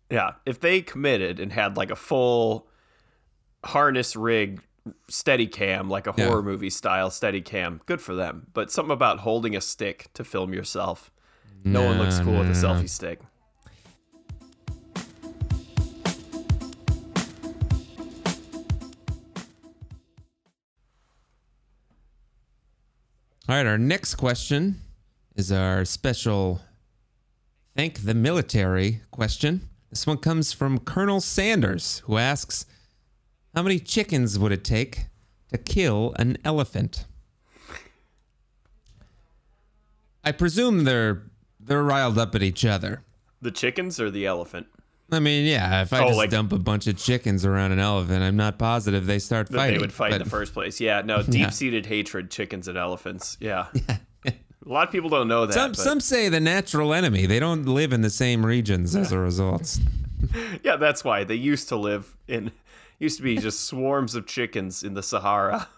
Yeah, 0.09 0.31
if 0.45 0.59
they 0.59 0.81
committed 0.81 1.39
and 1.39 1.51
had 1.53 1.77
like 1.77 1.91
a 1.91 1.95
full 1.95 2.67
harness 3.63 4.15
rig 4.15 4.61
steady 5.09 5.47
cam 5.47 5.89
like 5.89 6.07
a 6.07 6.13
Yeah. 6.17 6.25
horror 6.27 6.41
movie 6.41 6.69
style 6.69 7.11
steady 7.11 7.41
cam 7.41 7.81
good 7.85 8.01
for 8.01 8.15
them 8.15 8.47
but 8.53 8.71
something 8.71 8.93
about 8.93 9.19
holding 9.19 9.55
a 9.55 9.61
stick 9.61 10.07
to 10.13 10.23
film 10.23 10.53
yourself 10.53 11.11
no 11.63 11.83
one 11.83 11.97
looks 11.97 12.19
cool 12.19 12.33
no, 12.33 12.39
with 12.39 12.49
a 12.49 12.61
no, 12.61 12.73
no. 12.73 12.81
selfie 12.81 12.89
stick 12.89 13.19
All 23.49 23.55
right, 23.55 23.65
our 23.65 23.77
next 23.77 24.15
question 24.15 24.81
is 25.37 25.53
our 25.53 25.85
special 25.85 26.59
thank 27.77 28.03
the 28.03 28.13
military 28.13 29.03
question. 29.09 29.69
This 29.89 30.05
one 30.05 30.17
comes 30.17 30.51
from 30.51 30.79
Colonel 30.79 31.21
Sanders, 31.21 31.99
who 31.99 32.17
asks, 32.17 32.65
"How 33.55 33.63
many 33.63 33.79
chickens 33.79 34.37
would 34.37 34.51
it 34.51 34.65
take 34.65 35.05
to 35.53 35.57
kill 35.57 36.13
an 36.19 36.37
elephant?" 36.43 37.05
I 40.25 40.33
presume 40.33 40.83
they're 40.83 41.21
they're 41.67 41.83
riled 41.83 42.17
up 42.17 42.33
at 42.35 42.41
each 42.43 42.65
other. 42.65 43.03
the 43.41 43.51
chickens 43.51 43.99
or 43.99 44.09
the 44.11 44.25
elephant 44.25 44.67
I 45.09 45.19
mean, 45.19 45.45
yeah, 45.45 45.83
if 45.83 45.93
I 45.93 45.99
Oh, 46.03 46.07
just 46.07 46.17
like- 46.17 46.29
dump 46.31 46.51
a 46.51 46.59
bunch 46.59 46.85
of 46.87 46.97
chickens 46.97 47.45
around 47.45 47.71
an 47.71 47.79
elephant, 47.79 48.23
I'm 48.23 48.35
not 48.35 48.59
positive 48.59 49.05
they 49.05 49.19
start 49.19 49.47
fighting. 49.47 49.75
they 49.75 49.81
would 49.81 49.93
fight 49.93 50.11
in 50.13 50.19
the 50.19 50.29
first 50.29 50.53
place 50.53 50.81
yeah 50.81 51.01
no 51.01 51.21
deep-seated 51.37 51.85
hatred 51.85 52.29
chickens 52.31 52.67
and 52.67 52.77
elephants 52.77 53.37
yeah 53.41 53.67
a 54.25 54.33
lot 54.65 54.85
of 54.87 54.91
people 54.91 55.09
don't 55.09 55.29
know 55.29 55.45
that 55.45 55.53
Some 55.53 55.71
but- 55.71 55.77
some 55.77 55.99
say 56.01 56.27
the 56.27 56.41
natural 56.41 56.93
enemy. 56.93 57.25
They 57.25 57.39
don't 57.39 57.63
live 57.65 57.93
in 57.93 58.01
the 58.01 58.09
same 58.09 58.45
regions 58.45 58.95
as 58.97 59.11
a 59.13 59.17
result. 59.19 59.79
yeah 60.63 60.75
that's 60.75 61.03
why 61.05 61.23
they 61.23 61.35
used 61.35 61.69
to 61.69 61.77
live 61.77 62.17
in 62.27 62.51
used 62.99 63.15
to 63.17 63.23
be 63.23 63.37
just 63.37 63.61
swarms 63.65 64.13
of 64.15 64.25
chickens 64.25 64.83
in 64.83 64.93
the 64.95 65.03
sahara 65.03 65.69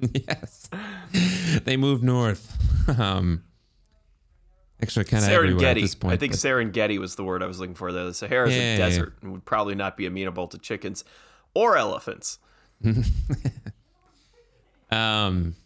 yes. 0.00 0.68
They 1.64 1.76
moved 1.76 2.02
north. 2.04 2.56
Um, 2.98 3.42
actually, 4.88 5.04
kind 5.06 5.24
of 5.24 5.30
everywhere 5.30 5.66
at 5.66 5.76
Serengeti. 5.76 5.80
this 5.82 5.94
point. 5.94 6.14
I 6.14 6.16
think 6.16 6.32
but- 6.32 6.38
Serengeti 6.40 6.98
was 6.98 7.16
the 7.16 7.24
word 7.24 7.42
I 7.42 7.46
was 7.46 7.58
looking 7.60 7.74
for 7.74 7.92
there. 7.92 8.04
The 8.04 8.14
Sahara 8.14 8.48
is 8.48 8.54
Yeah, 8.54 8.60
a 8.60 8.64
yeah, 8.64 8.70
yeah. 8.72 8.76
desert 8.78 9.14
and 9.22 9.32
would 9.32 9.44
probably 9.44 9.74
not 9.74 9.96
be 9.96 10.06
amenable 10.06 10.46
to 10.48 10.58
chickens 10.58 11.04
or 11.54 11.76
elephants. 11.76 12.38
um, 14.90 15.56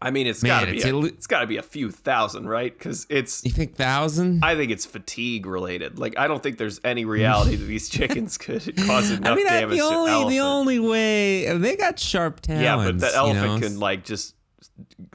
I 0.00 0.10
mean, 0.10 0.26
it's 0.26 0.42
got 0.42 0.60
to 0.60 0.66
be 0.70 0.76
it's 0.76 0.84
a, 0.84 0.98
it's 1.04 1.26
got 1.26 1.40
to 1.40 1.46
be 1.46 1.56
a 1.56 1.62
few 1.62 1.90
thousand, 1.90 2.46
right? 2.46 2.76
Because 2.76 3.06
it's 3.08 3.42
you 3.44 3.50
think 3.50 3.74
thousand? 3.74 4.44
I 4.44 4.54
think 4.54 4.70
it's 4.70 4.84
fatigue 4.84 5.46
related. 5.46 5.98
Like 5.98 6.18
I 6.18 6.28
don't 6.28 6.42
think 6.42 6.58
there's 6.58 6.78
any 6.84 7.04
reality 7.06 7.56
that 7.56 7.64
these 7.64 7.88
chickens 7.88 8.36
could 8.36 8.76
cause 8.86 9.10
enough 9.16 9.32
I 9.32 9.34
mean, 9.36 9.46
damage 9.46 9.78
the 9.78 9.84
only 9.84 10.34
the 10.34 10.40
only 10.40 10.78
way 10.78 11.56
they 11.56 11.76
got 11.76 11.98
sharp 11.98 12.40
talons. 12.40 12.62
yeah, 12.62 12.76
but 12.76 12.98
the 13.00 13.06
you 13.06 13.12
elephant 13.14 13.62
know? 13.62 13.66
can 13.68 13.80
like 13.80 14.04
just 14.04 14.34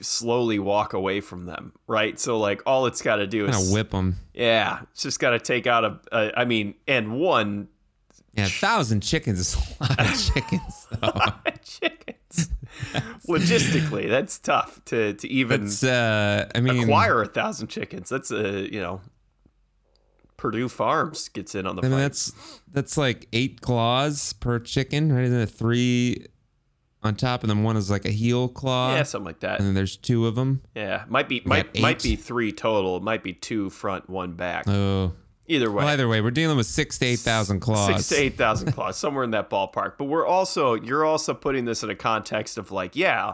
slowly 0.01 0.59
walk 0.59 0.93
away 0.93 1.21
from 1.21 1.45
them, 1.45 1.73
right? 1.87 2.19
So 2.19 2.37
like 2.37 2.61
all 2.65 2.85
it's 2.85 3.01
got 3.01 3.17
to 3.17 3.27
do 3.27 3.45
is 3.47 3.55
kind 3.55 3.73
whip 3.73 3.91
them. 3.91 4.15
yeah, 4.33 4.81
it's 4.91 5.03
just 5.03 5.19
got 5.19 5.31
to 5.31 5.39
take 5.39 5.67
out 5.67 5.83
a, 5.83 5.99
a. 6.11 6.39
I 6.39 6.45
mean, 6.45 6.75
and 6.87 7.19
one 7.19 7.67
Yeah, 8.33 8.45
a 8.45 8.49
thousand 8.49 9.01
chickens 9.01 9.39
is 9.39 9.55
a 9.79 9.83
lot 9.83 9.99
of 9.99 10.33
chickens, 10.33 10.87
chickens. 11.63 12.49
Logistically, 13.27 14.07
that's 14.09 14.39
tough 14.39 14.83
to 14.85 15.13
to 15.13 15.27
even 15.27 15.65
It's 15.65 15.83
uh, 15.83 16.47
I 16.55 16.61
mean, 16.61 16.83
acquire 16.83 17.21
a 17.21 17.27
thousand 17.27 17.67
chickens. 17.67 18.09
That's 18.09 18.31
a 18.31 18.71
you 18.71 18.79
know, 18.79 19.01
Perdue 20.37 20.69
Farms 20.69 21.27
gets 21.29 21.53
in 21.55 21.67
on 21.67 21.75
the 21.75 21.81
I 21.81 21.85
mean, 21.85 21.91
fight. 21.93 22.01
that's 22.01 22.61
that's 22.71 22.97
like 22.97 23.27
eight 23.33 23.61
claws 23.61 24.33
per 24.33 24.59
chicken, 24.59 25.11
right? 25.11 25.25
Isn't 25.25 25.39
it 25.39 25.49
three 25.49 26.27
on 27.01 27.15
top, 27.15 27.43
and 27.43 27.49
then 27.49 27.63
one 27.63 27.77
is 27.77 27.89
like 27.89 28.05
a 28.05 28.11
heel 28.11 28.47
claw, 28.49 28.93
yeah, 28.95 29.03
something 29.03 29.25
like 29.25 29.39
that. 29.39 29.59
and 29.59 29.67
then 29.67 29.73
there's 29.75 29.95
two 29.97 30.27
of 30.27 30.35
them. 30.35 30.61
Yeah, 30.75 31.05
might 31.07 31.29
be 31.29 31.41
might 31.45 31.79
might 31.79 32.01
be 32.03 32.15
three 32.15 32.51
total. 32.51 32.97
It 32.97 33.03
might 33.03 33.23
be 33.23 33.33
two 33.33 33.69
front, 33.69 34.09
one 34.09 34.33
back. 34.33 34.67
Oh, 34.67 35.13
Either 35.47 35.71
way, 35.71 35.77
well, 35.77 35.87
either 35.87 36.07
way, 36.07 36.21
we're 36.21 36.29
dealing 36.29 36.57
with 36.57 36.67
six 36.67 36.99
to 36.99 37.05
eight 37.07 37.19
thousand 37.19 37.59
claws. 37.59 37.87
six 38.05 38.09
to 38.09 38.15
eight 38.23 38.37
thousand 38.37 38.71
claws, 38.73 38.97
somewhere 38.97 39.23
in 39.23 39.31
that 39.31 39.49
ballpark. 39.49 39.93
But 39.97 40.05
we're 40.05 40.27
also 40.27 40.75
you're 40.75 41.03
also 41.05 41.33
putting 41.33 41.65
this 41.65 41.81
in 41.81 41.89
a 41.89 41.95
context 41.95 42.59
of 42.59 42.71
like, 42.71 42.95
yeah, 42.95 43.33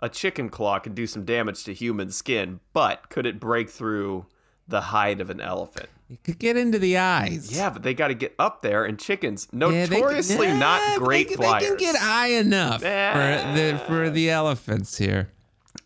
a 0.00 0.10
chicken 0.10 0.50
claw 0.50 0.78
can 0.78 0.92
do 0.92 1.06
some 1.06 1.24
damage 1.24 1.64
to 1.64 1.72
human 1.72 2.10
skin, 2.10 2.60
but 2.74 3.08
could 3.08 3.24
it 3.24 3.40
break 3.40 3.70
through 3.70 4.26
the 4.68 4.80
hide 4.82 5.22
of 5.22 5.30
an 5.30 5.40
elephant? 5.40 5.88
You 6.08 6.18
could 6.22 6.38
get 6.38 6.56
into 6.56 6.78
the 6.78 6.98
eyes. 6.98 7.50
Yeah, 7.56 7.70
but 7.70 7.82
they 7.82 7.94
got 7.94 8.08
to 8.08 8.14
get 8.14 8.34
up 8.38 8.60
there, 8.62 8.84
and 8.84 8.98
chickens 8.98 9.48
Yeah, 9.52 9.68
they 9.68 9.86
can- 9.86 10.00
notoriously 10.00 10.52
not 10.52 10.80
they 10.92 10.96
great 10.98 11.28
can- 11.28 11.36
flyers. 11.38 11.62
They 11.62 11.68
can 11.68 11.76
get 11.78 11.96
high 11.96 12.28
enough 12.28 12.80
for 12.80 12.86
the 12.86 13.82
for 13.86 14.10
the 14.10 14.30
elephants 14.30 14.98
here. 14.98 15.30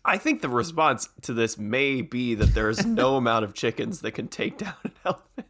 I 0.05 0.17
think 0.17 0.41
the 0.41 0.49
response 0.49 1.09
to 1.23 1.33
this 1.33 1.57
may 1.57 2.01
be 2.01 2.35
that 2.35 2.53
there's 2.53 2.85
no 2.85 3.15
amount 3.17 3.45
of 3.45 3.53
chickens 3.53 4.01
that 4.01 4.11
can 4.11 4.27
take 4.27 4.57
down 4.57 4.73
an 4.83 4.91
elephant. 5.05 5.47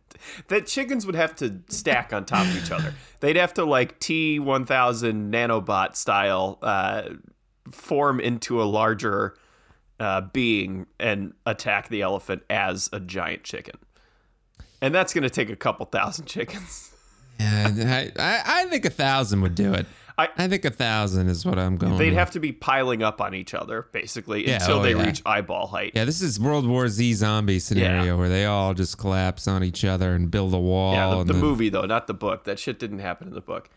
That 0.49 0.67
chickens 0.67 1.05
would 1.05 1.15
have 1.15 1.35
to 1.37 1.61
stack 1.69 2.11
on 2.13 2.25
top 2.25 2.45
of 2.45 2.55
each 2.63 2.71
other. 2.71 2.93
They'd 3.21 3.37
have 3.37 3.53
to 3.55 3.63
like 3.65 3.99
T1000 3.99 5.29
nanobot 5.31 5.95
style 5.95 6.59
uh, 6.61 7.03
form 7.71 8.19
into 8.19 8.61
a 8.61 8.65
larger 8.65 9.35
uh, 9.99 10.21
being 10.21 10.87
and 10.99 11.33
attack 11.45 11.89
the 11.89 12.01
elephant 12.01 12.43
as 12.49 12.89
a 12.91 12.99
giant 12.99 13.43
chicken. 13.43 13.75
And 14.81 14.95
that's 14.95 15.13
going 15.13 15.23
to 15.23 15.29
take 15.29 15.49
a 15.49 15.55
couple 15.55 15.85
thousand 15.85 16.25
chickens. 16.25 16.91
Yeah, 17.39 18.09
I, 18.17 18.41
I, 18.45 18.65
think 18.65 18.85
a 18.85 18.89
thousand 18.89 19.41
would 19.41 19.55
do 19.55 19.73
it. 19.73 19.85
I- 20.17 20.27
I 20.37 20.47
think 20.49 20.65
a 20.65 20.69
thousand 20.69 21.29
is 21.29 21.45
what 21.45 21.57
I'm 21.57 21.77
going. 21.77 21.97
They'd 21.97 22.09
with. 22.09 22.17
have 22.19 22.31
to 22.31 22.39
be 22.41 22.51
piling 22.51 23.01
up 23.01 23.21
on 23.21 23.33
each 23.33 23.53
other 23.53 23.87
basically 23.93 24.45
Yeah, 24.45 24.55
until 24.55 24.79
oh, 24.79 24.83
they 24.83 24.93
yeah. 24.93 25.05
reach 25.05 25.21
eyeball 25.25 25.67
height. 25.67 25.93
Yeah, 25.95 26.03
this 26.03 26.21
is 26.21 26.37
World 26.39 26.67
War 26.67 26.89
Z 26.89 27.13
zombie 27.13 27.59
scenario 27.59 28.17
where 28.17 28.27
they 28.27 28.43
all 28.45 28.73
just 28.73 28.97
collapse 28.97 29.47
on 29.47 29.63
each 29.63 29.85
other 29.85 30.13
and 30.13 30.29
build 30.29 30.53
a 30.53 30.59
wall. 30.59 30.93
Yeah, 30.93 31.09
the, 31.11 31.23
the 31.23 31.33
then- 31.33 31.41
movie 31.41 31.69
though, 31.69 31.85
not 31.85 32.07
the 32.07 32.13
book. 32.13 32.43
That 32.43 32.59
shit 32.59 32.77
didn't 32.79 32.99
happen 32.99 33.29
in 33.29 33.33
the 33.33 33.39
book. 33.41 33.69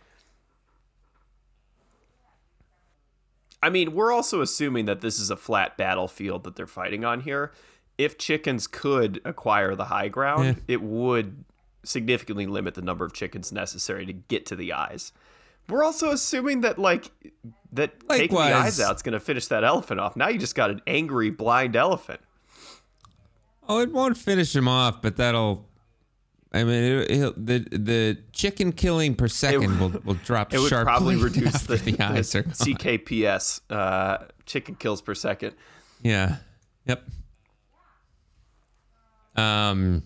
I 3.62 3.70
mean, 3.70 3.94
we're 3.94 4.12
also 4.12 4.40
assuming 4.40 4.86
that 4.86 5.00
this 5.02 5.20
is 5.20 5.30
a 5.30 5.36
flat 5.36 5.76
battlefield 5.76 6.42
that 6.44 6.56
they're 6.56 6.66
fighting 6.66 7.04
on 7.04 7.20
here. 7.20 7.52
If 7.98 8.18
chickens 8.18 8.66
could 8.66 9.20
acquire 9.24 9.74
the 9.74 9.84
high 9.86 10.08
ground, 10.08 10.44
Yeah. 10.44 10.74
it 10.74 10.82
would 10.82 11.44
significantly 11.84 12.46
limit 12.46 12.74
the 12.74 12.82
number 12.82 13.04
of 13.04 13.12
chickens 13.12 13.52
necessary 13.52 14.06
to 14.06 14.12
get 14.12 14.46
to 14.46 14.56
the 14.56 14.72
eyes. 14.72 15.12
We're 15.68 15.84
also 15.84 16.10
assuming 16.10 16.62
that 16.62 16.78
like 16.78 17.10
that 17.72 17.94
taking 18.08 18.36
the 18.36 18.42
eyes 18.42 18.80
out 18.80 18.96
is 18.96 19.02
going 19.02 19.12
to 19.12 19.20
finish 19.20 19.46
that 19.46 19.62
elephant 19.64 20.00
off. 20.00 20.16
Now 20.16 20.28
you 20.28 20.38
just 20.38 20.54
got 20.54 20.70
an 20.70 20.80
angry 20.86 21.30
blind 21.30 21.76
elephant. 21.76 22.20
Oh, 23.68 23.78
it 23.78 23.92
won't 23.92 24.16
finish 24.16 24.54
him 24.54 24.66
off, 24.68 25.00
but 25.02 25.16
that'll. 25.16 25.68
I 26.52 26.64
mean, 26.64 26.82
it, 26.84 27.10
it'll, 27.10 27.32
the 27.36 27.60
the 27.70 28.18
chicken 28.32 28.72
killing 28.72 29.14
per 29.14 29.28
second 29.28 29.78
will, 29.80 29.90
will 30.04 30.14
drop 30.14 30.52
It 30.54 30.58
would 30.58 30.70
probably 30.70 31.16
reduce 31.22 31.62
the, 31.62 31.76
the, 31.76 31.98
eyes 32.04 32.32
the. 32.32 32.42
CKPS 32.42 33.60
uh, 33.70 34.24
chicken 34.46 34.74
kills 34.74 35.00
per 35.00 35.14
second. 35.14 35.54
Yeah. 36.02 36.36
Yep. 36.86 37.04
Um, 39.36 40.02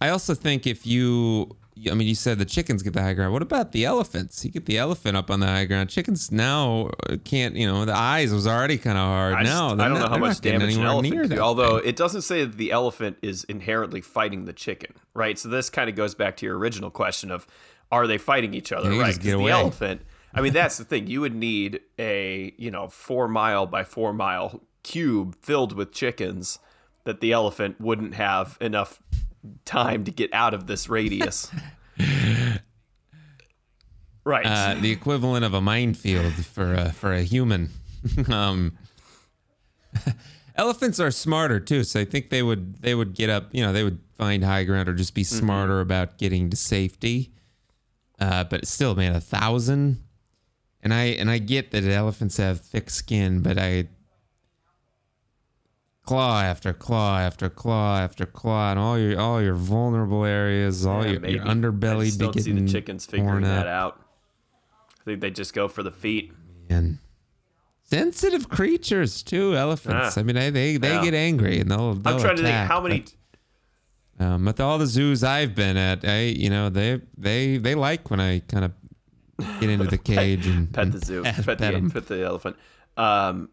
I 0.00 0.10
also 0.10 0.34
think 0.34 0.66
if 0.66 0.86
you, 0.86 1.56
I 1.90 1.94
mean, 1.94 2.06
you 2.08 2.14
said 2.14 2.38
the 2.38 2.44
chickens 2.44 2.82
get 2.82 2.92
the 2.92 3.02
high 3.02 3.14
ground. 3.14 3.32
What 3.32 3.42
about 3.42 3.72
the 3.72 3.84
elephants? 3.84 4.44
You 4.44 4.50
get 4.50 4.66
the 4.66 4.78
elephant 4.78 5.16
up 5.16 5.30
on 5.30 5.40
the 5.40 5.46
high 5.46 5.64
ground. 5.64 5.90
Chickens 5.90 6.30
now 6.30 6.90
can't. 7.24 7.56
You 7.56 7.66
know, 7.66 7.84
the 7.84 7.96
eyes 7.96 8.32
was 8.32 8.46
already 8.46 8.78
kind 8.78 8.96
of 8.96 9.04
hard. 9.04 9.34
I, 9.34 9.42
just- 9.44 9.54
I 9.54 9.88
don't 9.88 9.98
know 10.00 10.08
how 10.08 10.18
much 10.18 10.40
damage 10.40 10.76
an 10.76 10.82
elephant 10.84 11.30
do. 11.30 11.38
Although 11.40 11.80
thing. 11.80 11.88
it 11.88 11.96
doesn't 11.96 12.22
say 12.22 12.44
that 12.44 12.56
the 12.56 12.70
elephant 12.70 13.18
is 13.22 13.44
inherently 13.44 14.00
fighting 14.00 14.44
the 14.44 14.52
chicken, 14.52 14.94
right? 15.14 15.38
So 15.38 15.48
this 15.48 15.68
kind 15.70 15.90
of 15.90 15.96
goes 15.96 16.14
back 16.14 16.36
to 16.38 16.46
your 16.46 16.56
original 16.58 16.90
question 16.90 17.30
of 17.30 17.46
are 17.90 18.06
they 18.06 18.18
fighting 18.18 18.54
each 18.54 18.70
other, 18.72 18.92
Yeah, 18.92 19.00
right? 19.00 19.06
just 19.08 19.18
'Cause 19.20 19.26
get 19.26 19.38
the 19.38 19.48
elephant. 19.48 20.02
I 20.32 20.42
mean, 20.42 20.52
that's 20.60 20.78
the 20.78 20.84
thing. 20.84 21.06
You 21.08 21.22
would 21.22 21.34
need 21.34 21.80
a 21.98 22.54
you 22.56 22.70
know 22.70 22.88
four 22.88 23.26
mile 23.28 23.66
by 23.66 23.82
four 23.82 24.12
mile 24.12 24.60
cube 24.84 25.34
filled 25.42 25.72
with 25.72 25.90
chickens 25.92 26.58
that 27.08 27.20
the 27.22 27.32
elephant 27.32 27.80
wouldn't 27.80 28.14
have 28.14 28.58
enough 28.60 29.02
time 29.64 30.04
to 30.04 30.10
get 30.10 30.30
out 30.34 30.52
of 30.52 30.66
this 30.66 30.90
radius. 30.90 31.50
right. 34.24 34.44
uh, 34.44 34.74
the 34.78 34.90
equivalent 34.90 35.42
of 35.42 35.54
a 35.54 35.60
minefield 35.62 36.34
for 36.34 36.74
a, 36.74 36.92
for 36.92 37.14
a 37.14 37.22
human. 37.22 37.70
um, 38.30 38.76
elephants 40.54 41.00
are 41.00 41.10
smarter 41.10 41.58
too, 41.58 41.82
so 41.82 41.98
I 41.98 42.04
think 42.04 42.28
they 42.28 42.42
would 42.42 42.82
they 42.82 42.94
would 42.94 43.14
get 43.14 43.30
up. 43.30 43.54
You 43.54 43.62
know, 43.62 43.72
they 43.72 43.84
would 43.84 44.00
find 44.18 44.44
high 44.44 44.64
ground 44.64 44.86
or 44.86 44.94
just 44.94 45.14
be 45.14 45.22
Mm-hmm. 45.22 45.38
smarter 45.38 45.80
about 45.80 46.18
getting 46.18 46.50
to 46.50 46.56
safety. 46.58 47.32
Uh, 48.20 48.44
but 48.44 48.66
still, 48.66 48.94
man, 48.94 49.14
a 49.16 49.20
thousand. 49.20 50.04
And 50.82 50.92
I 50.92 51.04
and 51.04 51.30
I 51.30 51.38
get 51.38 51.70
that 51.70 51.84
elephants 51.84 52.36
have 52.36 52.60
thick 52.60 52.90
skin, 52.90 53.40
but 53.40 53.56
I 53.58 53.88
claw 56.08 56.40
after 56.40 56.72
claw 56.72 57.18
after 57.18 57.48
claw 57.50 57.98
after 57.98 58.24
claw, 58.26 58.70
and 58.70 58.78
all 58.78 58.98
your 58.98 59.18
all 59.20 59.42
your 59.42 59.54
vulnerable 59.54 60.24
areas, 60.24 60.86
all 60.86 61.04
Yeah, 61.04 61.12
your, 61.20 61.26
your 61.28 61.44
underbelly 61.44 62.02
I 62.02 62.04
just 62.06 62.18
don't 62.20 62.32
see 62.34 62.50
getting 62.50 62.64
the 62.66 62.70
chickens 62.72 63.06
figuring 63.06 63.42
that 63.42 63.66
out. 63.66 64.00
I 65.00 65.04
think 65.04 65.20
they 65.20 65.30
just 65.30 65.54
go 65.54 65.68
for 65.68 65.82
the 65.82 65.90
feet. 65.90 66.32
And 66.70 66.98
sensitive 67.84 68.48
creatures 68.48 69.22
too, 69.22 69.56
elephants. 69.56 70.16
Ah. 70.16 70.20
I 70.20 70.22
mean, 70.22 70.36
they 70.36 70.50
they, 70.50 70.76
they 70.76 70.94
Yeah. 70.94 71.04
get 71.04 71.14
angry 71.14 71.60
and 71.60 71.70
they'll. 71.70 71.94
they'll 71.94 72.14
I'm 72.14 72.20
trying 72.20 72.36
to 72.36 72.42
think 72.42 72.54
how 72.68 72.80
many. 72.80 73.00
but- 73.00 73.14
Um, 74.26 74.44
with 74.46 74.58
all 74.60 74.78
the 74.78 74.86
zoos 74.86 75.22
I've 75.22 75.54
been 75.54 75.76
at, 75.76 76.04
I 76.04 76.22
you 76.22 76.50
know 76.50 76.68
they 76.70 77.00
they 77.16 77.56
they 77.58 77.74
like 77.76 78.10
when 78.10 78.18
I 78.20 78.40
kind 78.40 78.64
of 78.64 78.72
get 79.60 79.70
into 79.70 79.86
the 79.86 79.98
cage 80.12 80.46
and 80.46 80.72
pet 80.72 80.90
the 80.90 80.98
zoo, 80.98 81.22
pet, 81.22 81.36
pet, 81.46 81.58
pet 81.58 81.74
the 81.82 81.90
pet 81.90 82.06
the 82.08 82.24
elephant. 82.24 82.56
Um, 82.96 83.48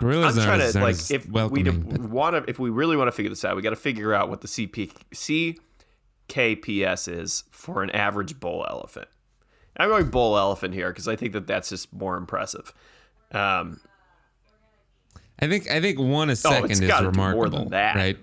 Gorillas 0.00 0.38
I'm 0.38 0.44
trying 0.44 0.72
to 0.72 0.78
like 0.80 0.96
if 1.10 1.26
we 1.26 1.62
want 1.70 2.36
to 2.36 2.44
if 2.50 2.58
we 2.58 2.70
really 2.70 2.96
want 2.96 3.08
to 3.08 3.12
figure 3.12 3.30
this 3.30 3.44
out, 3.44 3.56
we 3.56 3.62
got 3.62 3.70
to 3.70 3.76
figure 3.76 4.14
out 4.14 4.28
what 4.28 4.40
the 4.40 4.48
CP, 4.48 4.92
CKPS 6.28 7.12
is 7.12 7.44
for 7.50 7.82
an 7.82 7.90
average 7.90 8.38
bull 8.40 8.64
elephant. 8.68 9.08
I'm 9.76 9.88
going 9.88 10.10
bull 10.10 10.38
elephant 10.38 10.74
here 10.74 10.88
because 10.90 11.08
I 11.08 11.16
think 11.16 11.32
that 11.32 11.46
that's 11.46 11.68
just 11.68 11.92
more 11.92 12.16
impressive. 12.16 12.72
Um, 13.32 13.80
I 15.40 15.48
think 15.48 15.68
I 15.70 15.80
think 15.80 15.98
one 15.98 16.30
a 16.30 16.36
second 16.36 16.70
Oh, 16.70 16.72
is 16.72 16.80
gotta 16.80 17.10
more 17.12 17.30
remarkable, 17.30 17.58
than 17.60 17.68
that. 17.70 17.96
right? 17.96 18.18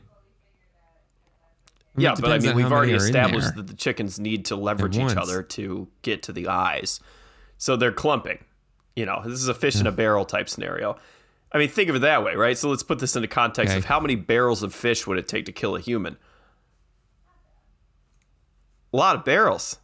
yeah, 1.98 2.16
but 2.18 2.32
I 2.32 2.40
mean, 2.40 2.56
we've 2.56 2.72
already 2.72 2.94
established 2.94 3.56
that 3.56 3.68
the 3.68 3.74
chickens 3.74 4.18
need 4.20 4.46
to 4.46 4.56
leverage 4.56 4.98
each 4.98 5.18
other 5.18 5.44
to 5.44 5.90
get 6.04 6.24
to 6.24 6.32
the 6.32 6.48
eyes, 6.48 7.01
so 7.58 7.75
they're 7.75 7.92
clumping. 7.92 8.40
You 8.96 9.06
know, 9.06 9.22
this 9.25 9.40
is 9.42 9.48
a 9.50 9.54
fish 9.54 9.80
in 9.80 9.88
a 9.88 9.92
barrel 9.92 10.24
type 10.25 10.48
scenario. 10.50 10.98
I 11.53 11.58
mean, 11.58 11.70
think 11.70 11.89
of 11.89 11.96
it 11.98 12.00
that 12.00 12.24
way, 12.24 12.36
right? 12.36 12.58
So 12.58 12.70
let's 12.70 12.84
put 12.84 13.00
this 13.00 13.15
into 13.15 13.27
context 13.27 13.72
Okay. 13.72 13.77
of 13.77 13.86
how 13.86 14.00
many 14.00 14.15
barrels 14.15 14.63
of 14.63 14.74
fish 14.74 15.05
would 15.05 15.17
it 15.17 15.27
take 15.27 15.46
to 15.46 15.51
kill 15.51 15.75
a 15.75 15.81
human? 15.81 16.17
A 18.93 18.98
lot 18.98 19.15
of 19.15 19.24
barrels. 19.25 19.77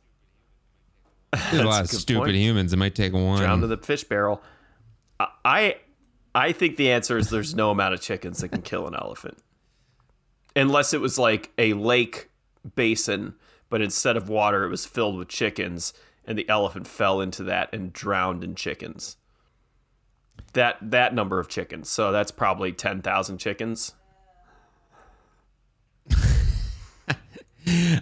A 1.51 1.63
lot 1.63 1.81
a 1.81 1.83
of 1.83 1.87
stupid 1.89 2.23
point. 2.23 2.35
humans. 2.35 2.71
It 2.73 2.77
might 2.77 2.95
take 2.95 3.11
one. 3.13 3.41
Down 3.41 3.59
to 3.61 3.67
the 3.67 3.77
fish 3.77 4.03
barrel. 4.05 4.41
I, 5.43 5.75
I 6.33 6.51
think 6.53 6.77
the 6.77 6.89
answer 6.91 7.17
is 7.17 7.29
there's 7.29 7.53
no 7.53 7.69
amount 7.71 7.93
of 7.93 8.01
chickens 8.01 8.39
that 8.39 8.49
can 8.49 8.61
kill 8.61 8.87
an 8.87 8.95
elephant, 8.95 9.37
unless 10.55 10.93
it 10.93 11.01
was 11.01 11.19
like 11.19 11.51
a 11.57 11.73
lake 11.73 12.29
basin, 12.75 13.33
but 13.69 13.81
instead 13.81 14.15
of 14.15 14.29
water, 14.29 14.63
it 14.63 14.69
was 14.69 14.85
filled 14.85 15.17
with 15.17 15.27
chickens, 15.27 15.91
and 16.25 16.37
the 16.37 16.47
elephant 16.47 16.87
fell 16.87 17.19
into 17.19 17.43
that 17.43 17.69
and 17.73 17.91
drowned 17.91 18.43
in 18.43 18.55
chickens. 18.55 19.17
That 20.53 20.77
that 20.81 21.13
number 21.13 21.39
of 21.39 21.47
chickens. 21.49 21.89
So 21.89 22.11
that's 22.11 22.31
probably 22.31 22.71
ten 22.71 23.01
thousand 23.01 23.37
chickens. 23.37 23.93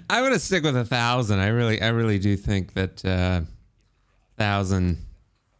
I'm 0.09 0.23
gonna 0.23 0.39
stick 0.39 0.63
with 0.63 0.77
a 0.77 0.85
thousand. 0.85 1.39
I 1.39 1.47
really, 1.47 1.81
I 1.81 1.87
really 1.89 2.19
do 2.19 2.37
think 2.37 2.73
that 2.75 3.03
uh, 3.03 3.41
thousand 4.37 4.97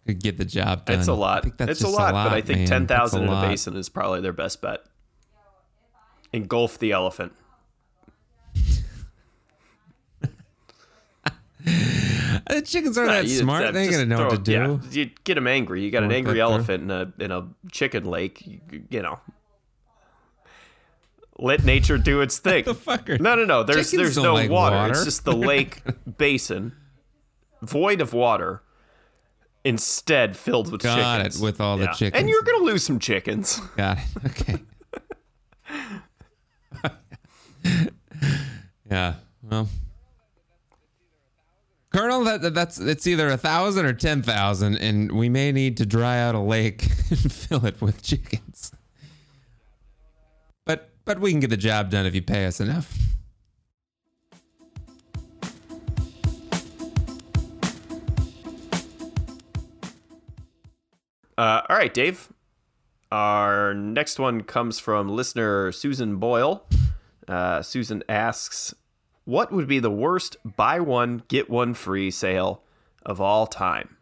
could 0.05 0.21
get 0.21 0.37
the 0.37 0.45
job 0.45 0.85
done. 0.85 0.99
It's 0.99 1.07
a 1.07 1.13
lot. 1.13 1.43
think 1.43 1.57
that's 1.57 1.71
It's 1.71 1.81
a 1.81 1.85
just 1.85 1.95
lot, 1.97 2.11
but 2.13 2.31
I 2.33 2.41
think 2.41 2.59
man. 2.59 2.67
ten 2.67 2.85
That's 2.85 3.13
in 3.13 3.25
a 3.27 3.31
lot. 3.31 3.49
basin 3.49 3.75
is 3.75 3.89
probably 3.89 4.21
their 4.21 4.33
best 4.33 4.61
bet. 4.61 4.81
Engulf 6.31 6.77
the 6.77 6.91
elephant. 6.91 7.33
The 12.49 12.61
chickens 12.61 12.97
aren't 12.97 13.09
Nah, 13.11 13.21
that 13.23 13.27
smart. 13.29 13.63
that- 13.63 13.73
They 13.73 13.83
ain't 13.83 13.91
gonna 13.91 14.05
know 14.05 14.25
what 14.27 14.31
to 14.31 14.37
do. 14.37 14.51
Yeah, 14.51 14.77
you 14.91 15.09
get 15.23 15.35
them 15.35 15.47
angry. 15.47 15.83
You 15.83 15.91
got 15.91 16.03
an 16.03 16.11
angry 16.11 16.39
elephant 16.39 16.83
in 16.83 16.91
a 16.91 17.11
in 17.19 17.31
a 17.31 17.47
chicken 17.71 18.05
lake. 18.05 18.45
You, 18.45 18.59
you 18.89 19.01
know, 19.01 19.19
let 21.39 21.63
nature 21.63 21.97
do 21.97 22.21
its 22.21 22.37
thing. 22.45 22.63
The 22.65 22.75
fucker. 22.75 23.19
No, 23.19 23.35
no, 23.35 23.45
no. 23.45 23.63
There's 23.63 23.89
Chickens 23.91 24.15
there's 24.15 24.23
no 24.23 24.33
like 24.33 24.49
water. 24.49 24.75
water. 24.75 24.91
It's 24.91 25.03
just 25.05 25.25
the 25.25 25.35
lake 25.35 25.81
basin, 26.17 26.73
void 27.61 27.99
of 28.01 28.13
water, 28.13 28.61
instead 29.63 30.37
filled 30.37 30.71
with 30.71 30.81
Got 30.83 31.17
chickens. 31.17 31.41
it, 31.41 31.43
with 31.43 31.59
all 31.59 31.77
the 31.77 31.87
chickens. 31.87 32.19
And 32.21 32.29
you're 32.29 32.43
gonna 32.43 32.63
lose 32.63 32.83
some 32.83 32.99
chickens. 32.99 33.59
Got 33.75 33.97
it. 33.97 34.03
Okay. 34.27 34.57
yeah. 38.89 39.15
Well. 39.41 39.67
Colonel, 41.95 42.25
that, 42.25 42.41
that- 42.41 42.53
that's 42.53 42.77
it's 42.77 43.07
either 43.07 43.29
a 43.29 43.37
thousand 43.37 43.85
or 43.85 43.93
ten 43.93 44.21
thousand, 44.21 44.75
and 44.79 45.13
we 45.13 45.29
may 45.29 45.53
need 45.53 45.77
to 45.77 45.85
dry 45.85 46.19
out 46.19 46.35
a 46.35 46.39
lake 46.39 46.83
and 47.09 47.31
fill 47.31 47.65
it 47.65 47.79
with 47.79 48.03
chickens. 48.03 48.73
But 50.65 50.89
but 51.05 51.21
we 51.21 51.31
can 51.31 51.39
get 51.39 51.51
the 51.51 51.57
job 51.57 51.89
done 51.89 52.05
if 52.05 52.13
you 52.13 52.21
pay 52.21 52.47
us 52.47 52.59
enough. 52.59 52.97
Uh, 61.37 61.61
all 61.69 61.75
right, 61.77 61.93
Dave. 61.93 62.29
Our 63.11 63.73
next 63.73 64.19
one 64.19 64.41
comes 64.43 64.79
from 64.79 65.09
listener 65.09 65.71
Susan 65.71 66.17
Boyle. 66.17 66.65
Uh, 67.27 67.61
Susan 67.61 68.03
asks, 68.09 68.73
"What 69.25 69.51
would 69.51 69.67
be 69.67 69.79
the 69.79 69.91
worst 69.91 70.37
buy 70.45 70.79
one 70.79 71.23
get 71.27 71.49
one 71.49 71.73
free 71.73 72.09
sale 72.11 72.63
of 73.05 73.19
all 73.19 73.45
time?" 73.47 73.97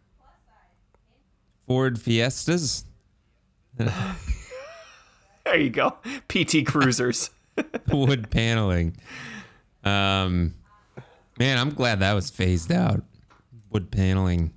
Ford 1.68 2.00
Fiestas, 2.00 2.86
There 3.78 5.58
you 5.58 5.70
go. 5.70 5.98
PT 6.30 6.66
Cruisers. 6.66 7.30
wood 7.92 8.30
paneling. 8.32 8.96
Um, 9.84 10.56
man, 11.38 11.58
I'm 11.58 11.72
glad 11.74 12.00
that 12.00 12.14
was 12.14 12.30
phased 12.30 12.72
out. 12.72 13.04
Wood 13.70 13.92
paneling. 13.92 14.54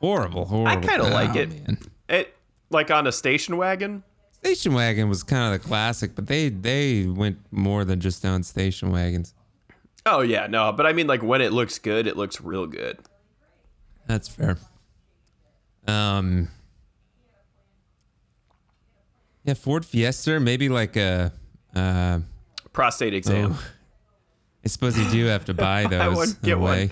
Horrible, 0.00 0.44
horrible. 0.46 0.84
I 0.84 0.86
kinda 0.86 1.04
like 1.08 1.36
Oh, 1.36 1.40
it. 1.40 1.48
Man. 1.50 1.78
it 2.08 2.34
like 2.70 2.90
on 2.90 3.06
a 3.06 3.12
station 3.12 3.56
wagon. 3.56 4.02
Station 4.32 4.74
wagon 4.74 5.08
was 5.08 5.22
kind 5.22 5.54
of 5.54 5.62
the 5.62 5.66
classic, 5.66 6.14
but 6.14 6.26
they 6.26 6.48
they 6.48 7.06
went 7.06 7.38
more 7.50 7.84
than 7.84 8.00
just 8.00 8.22
down 8.22 8.42
station 8.42 8.90
wagons. 8.90 9.32
Oh 10.06 10.20
yeah, 10.20 10.46
no, 10.46 10.72
but 10.72 10.86
I 10.86 10.92
mean 10.92 11.06
like 11.06 11.22
when 11.22 11.40
it 11.40 11.52
looks 11.52 11.78
good, 11.78 12.06
it 12.06 12.16
looks 12.16 12.40
real 12.40 12.66
good. 12.66 12.98
That's 14.06 14.28
fair. 14.28 14.58
Um. 15.86 16.48
Yeah, 19.44 19.54
Ford 19.54 19.84
Fiesta, 19.84 20.40
maybe 20.40 20.68
like 20.68 20.96
a. 20.96 21.32
Uh, 21.74 22.20
Prostate 22.72 23.14
exam. 23.14 23.52
oh, 23.54 23.64
I 24.64 24.68
suppose 24.68 24.98
you 24.98 25.08
do 25.10 25.26
have 25.26 25.44
to 25.46 25.54
buy 25.54 25.86
those 25.86 26.16
one, 26.16 26.28
in 26.28 26.36
get 26.42 26.56
a 26.56 26.58
one. 26.58 26.90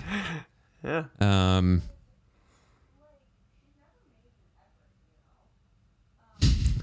Yeah. 0.83 1.03
Um. 1.19 1.81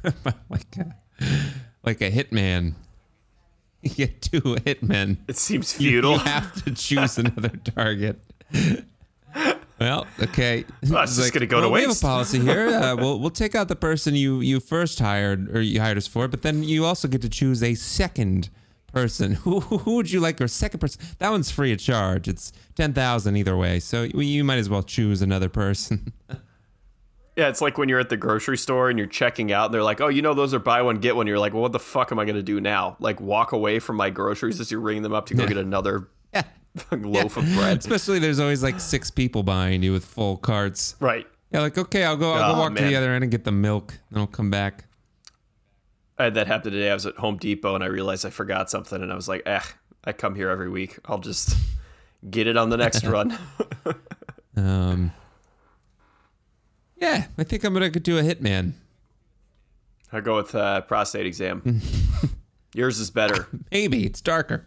like 0.49 0.77
a, 0.79 0.95
like 1.85 2.01
a 2.01 2.11
hitman. 2.11 2.75
You 3.83 3.91
get 3.91 4.21
two 4.21 4.41
hitmen. 4.43 5.17
It 5.27 5.37
seems 5.37 5.73
futile. 5.73 6.13
You 6.13 6.19
have 6.19 6.65
to 6.65 6.71
choose 6.73 7.19
another 7.19 7.49
target. 7.75 8.21
Well, 9.81 10.07
okay. 10.23 10.65
Well, 10.89 11.03
it's 11.03 11.13
It's 11.13 11.21
just 11.21 11.33
gonna 11.33 11.47
go 11.47 11.63
to 11.63 11.69
we 11.71 11.81
have 11.83 11.91
a 11.91 11.95
policy 11.95 12.39
here. 12.41 12.69
Uh, 12.81 12.97
we'll 12.97 13.19
we'll 13.19 13.31
take 13.31 13.55
out 13.55 13.69
the 13.69 13.77
person 13.77 14.15
you 14.15 14.41
you 14.41 14.61
first 14.61 14.99
hired 14.99 15.55
or 15.57 15.63
you 15.63 15.81
hired 15.81 15.97
us 15.97 16.07
for, 16.07 16.29
but 16.29 16.43
then 16.43 16.63
you 16.63 16.85
also 16.85 17.09
get 17.09 17.23
to 17.23 17.29
choose 17.31 17.63
a 17.63 17.75
second 17.75 18.51
person. 18.93 19.33
Who 19.45 19.61
who 19.61 19.95
would 19.97 20.11
you 20.11 20.21
like 20.21 20.39
your 20.39 20.49
second 20.49 20.81
person? 20.81 21.01
That 21.19 21.31
one's 21.31 21.51
free 21.51 21.73
of 21.73 21.79
charge. 21.79 22.29
It's 22.29 22.53
ten 22.77 22.93
thousand 22.93 23.37
either 23.37 23.57
way, 23.57 23.81
so 23.81 24.03
you 24.03 24.45
might 24.45 24.59
as 24.59 24.69
well 24.69 24.83
choose 24.83 25.23
another 25.23 25.49
person. 25.49 26.13
Yeah, 27.41 27.49
it's 27.49 27.63
like 27.63 27.79
when 27.79 27.89
you're 27.89 28.01
at 28.01 28.11
the 28.11 28.19
grocery 28.19 28.59
store 28.59 28.91
and 28.91 28.99
you're 28.99 29.09
checking 29.09 29.51
out 29.51 29.65
and 29.65 29.75
they're 29.75 29.83
like, 29.83 30.03
"Oh, 30.03 30.09
you 30.09 30.21
know 30.21 30.35
those 30.35 30.53
are 30.53 30.59
buy 30.59 30.83
one 30.83 30.97
get 30.97 31.17
one." 31.17 31.27
You're 31.27 31.39
like, 31.39 31.55
"Well, 31.55 31.63
what 31.63 31.73
the 31.73 31.79
fuck 31.79 32.13
am 32.13 32.19
I 32.19 32.27
going 32.27 32.37
to 32.37 32.43
do 32.43 32.61
now? 32.61 32.99
Like 33.01 33.19
walk 33.19 33.53
away 33.53 33.79
from 33.79 33.97
my 33.97 34.11
groceries 34.11 34.61
as 34.61 34.71
you're 34.71 34.83
ringing 34.83 35.03
them 35.03 35.15
up 35.15 35.25
to 35.29 35.35
go 35.35 35.47
get 35.47 35.57
another 35.57 36.07
yeah. 36.35 36.43
loaf 36.93 37.39
of 37.39 37.47
bread?" 37.55 37.79
Especially 37.79 38.19
there's 38.19 38.41
always 38.41 38.63
like 38.63 38.79
six 38.79 39.11
people 39.11 39.43
behind 39.43 39.83
you 39.83 39.91
with 39.91 40.05
full 40.05 40.37
carts. 40.37 40.97
Right. 41.01 41.27
Yeah, 41.51 41.61
like 41.63 41.79
okay, 41.79 42.05
I'll 42.05 42.19
go. 42.19 42.31
I'll 42.31 42.51
Oh, 42.51 42.55
go 42.57 42.61
walk 42.61 42.77
to 42.77 42.83
the 42.85 42.95
other 42.95 43.15
end 43.15 43.25
and 43.25 43.31
get 43.31 43.45
the 43.45 43.53
milk, 43.53 43.99
then 44.11 44.21
I'll 44.21 44.27
come 44.27 44.51
back. 44.51 44.85
I 46.19 46.25
had 46.25 46.35
that 46.35 46.47
happen 46.47 46.73
today. 46.73 46.91
I 46.91 46.95
was 46.95 47.07
at 47.07 47.17
Home 47.17 47.39
Depot 47.39 47.75
and 47.75 47.83
I 47.83 47.87
realized 47.87 48.27
I 48.27 48.31
forgot 48.31 48.69
something 48.69 49.03
and 49.03 49.11
I 49.11 49.15
was 49.15 49.29
like, 49.29 49.45
"Eh, 49.47 49.63
I 50.05 50.13
come 50.13 50.35
here 50.35 50.51
every 50.51 50.69
week. 50.69 50.99
I'll 51.07 51.21
just 51.21 51.57
get 52.31 52.47
it 52.47 52.59
on 52.59 52.69
the 52.69 52.77
next 52.77 53.03
run." 53.07 53.39
Um. 54.59 55.13
Yeah, 57.01 57.25
I 57.39 57.45
think 57.45 57.65
I'm 57.65 57.73
gonna 57.73 57.91
do 57.91 58.19
a 58.19 58.23
hitman. 58.23 58.73
I 60.13 60.21
go 60.21 60.37
with 60.37 60.55
uh, 60.55 60.83
prostate 60.83 61.27
exam. 61.27 61.81
Yours 62.75 63.01
is 63.01 63.11
better. 63.11 63.49
Maybe 63.73 64.05
it's 64.05 64.21
darker. 64.21 64.67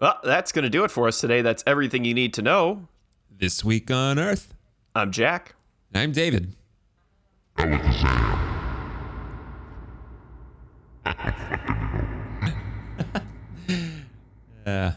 Well, 0.00 0.18
that's 0.22 0.52
going 0.52 0.64
to 0.64 0.70
do 0.70 0.84
it 0.84 0.90
for 0.90 1.08
us 1.08 1.20
today. 1.20 1.40
That's 1.40 1.64
everything 1.66 2.04
you 2.04 2.12
need 2.12 2.34
to 2.34 2.42
know. 2.42 2.88
This 3.30 3.64
week 3.64 3.90
on 3.90 4.18
Earth. 4.18 4.52
I'm 4.94 5.10
Jack. 5.10 5.54
I'm 5.94 6.12
David. 6.12 6.54
Uh, 14.66 14.92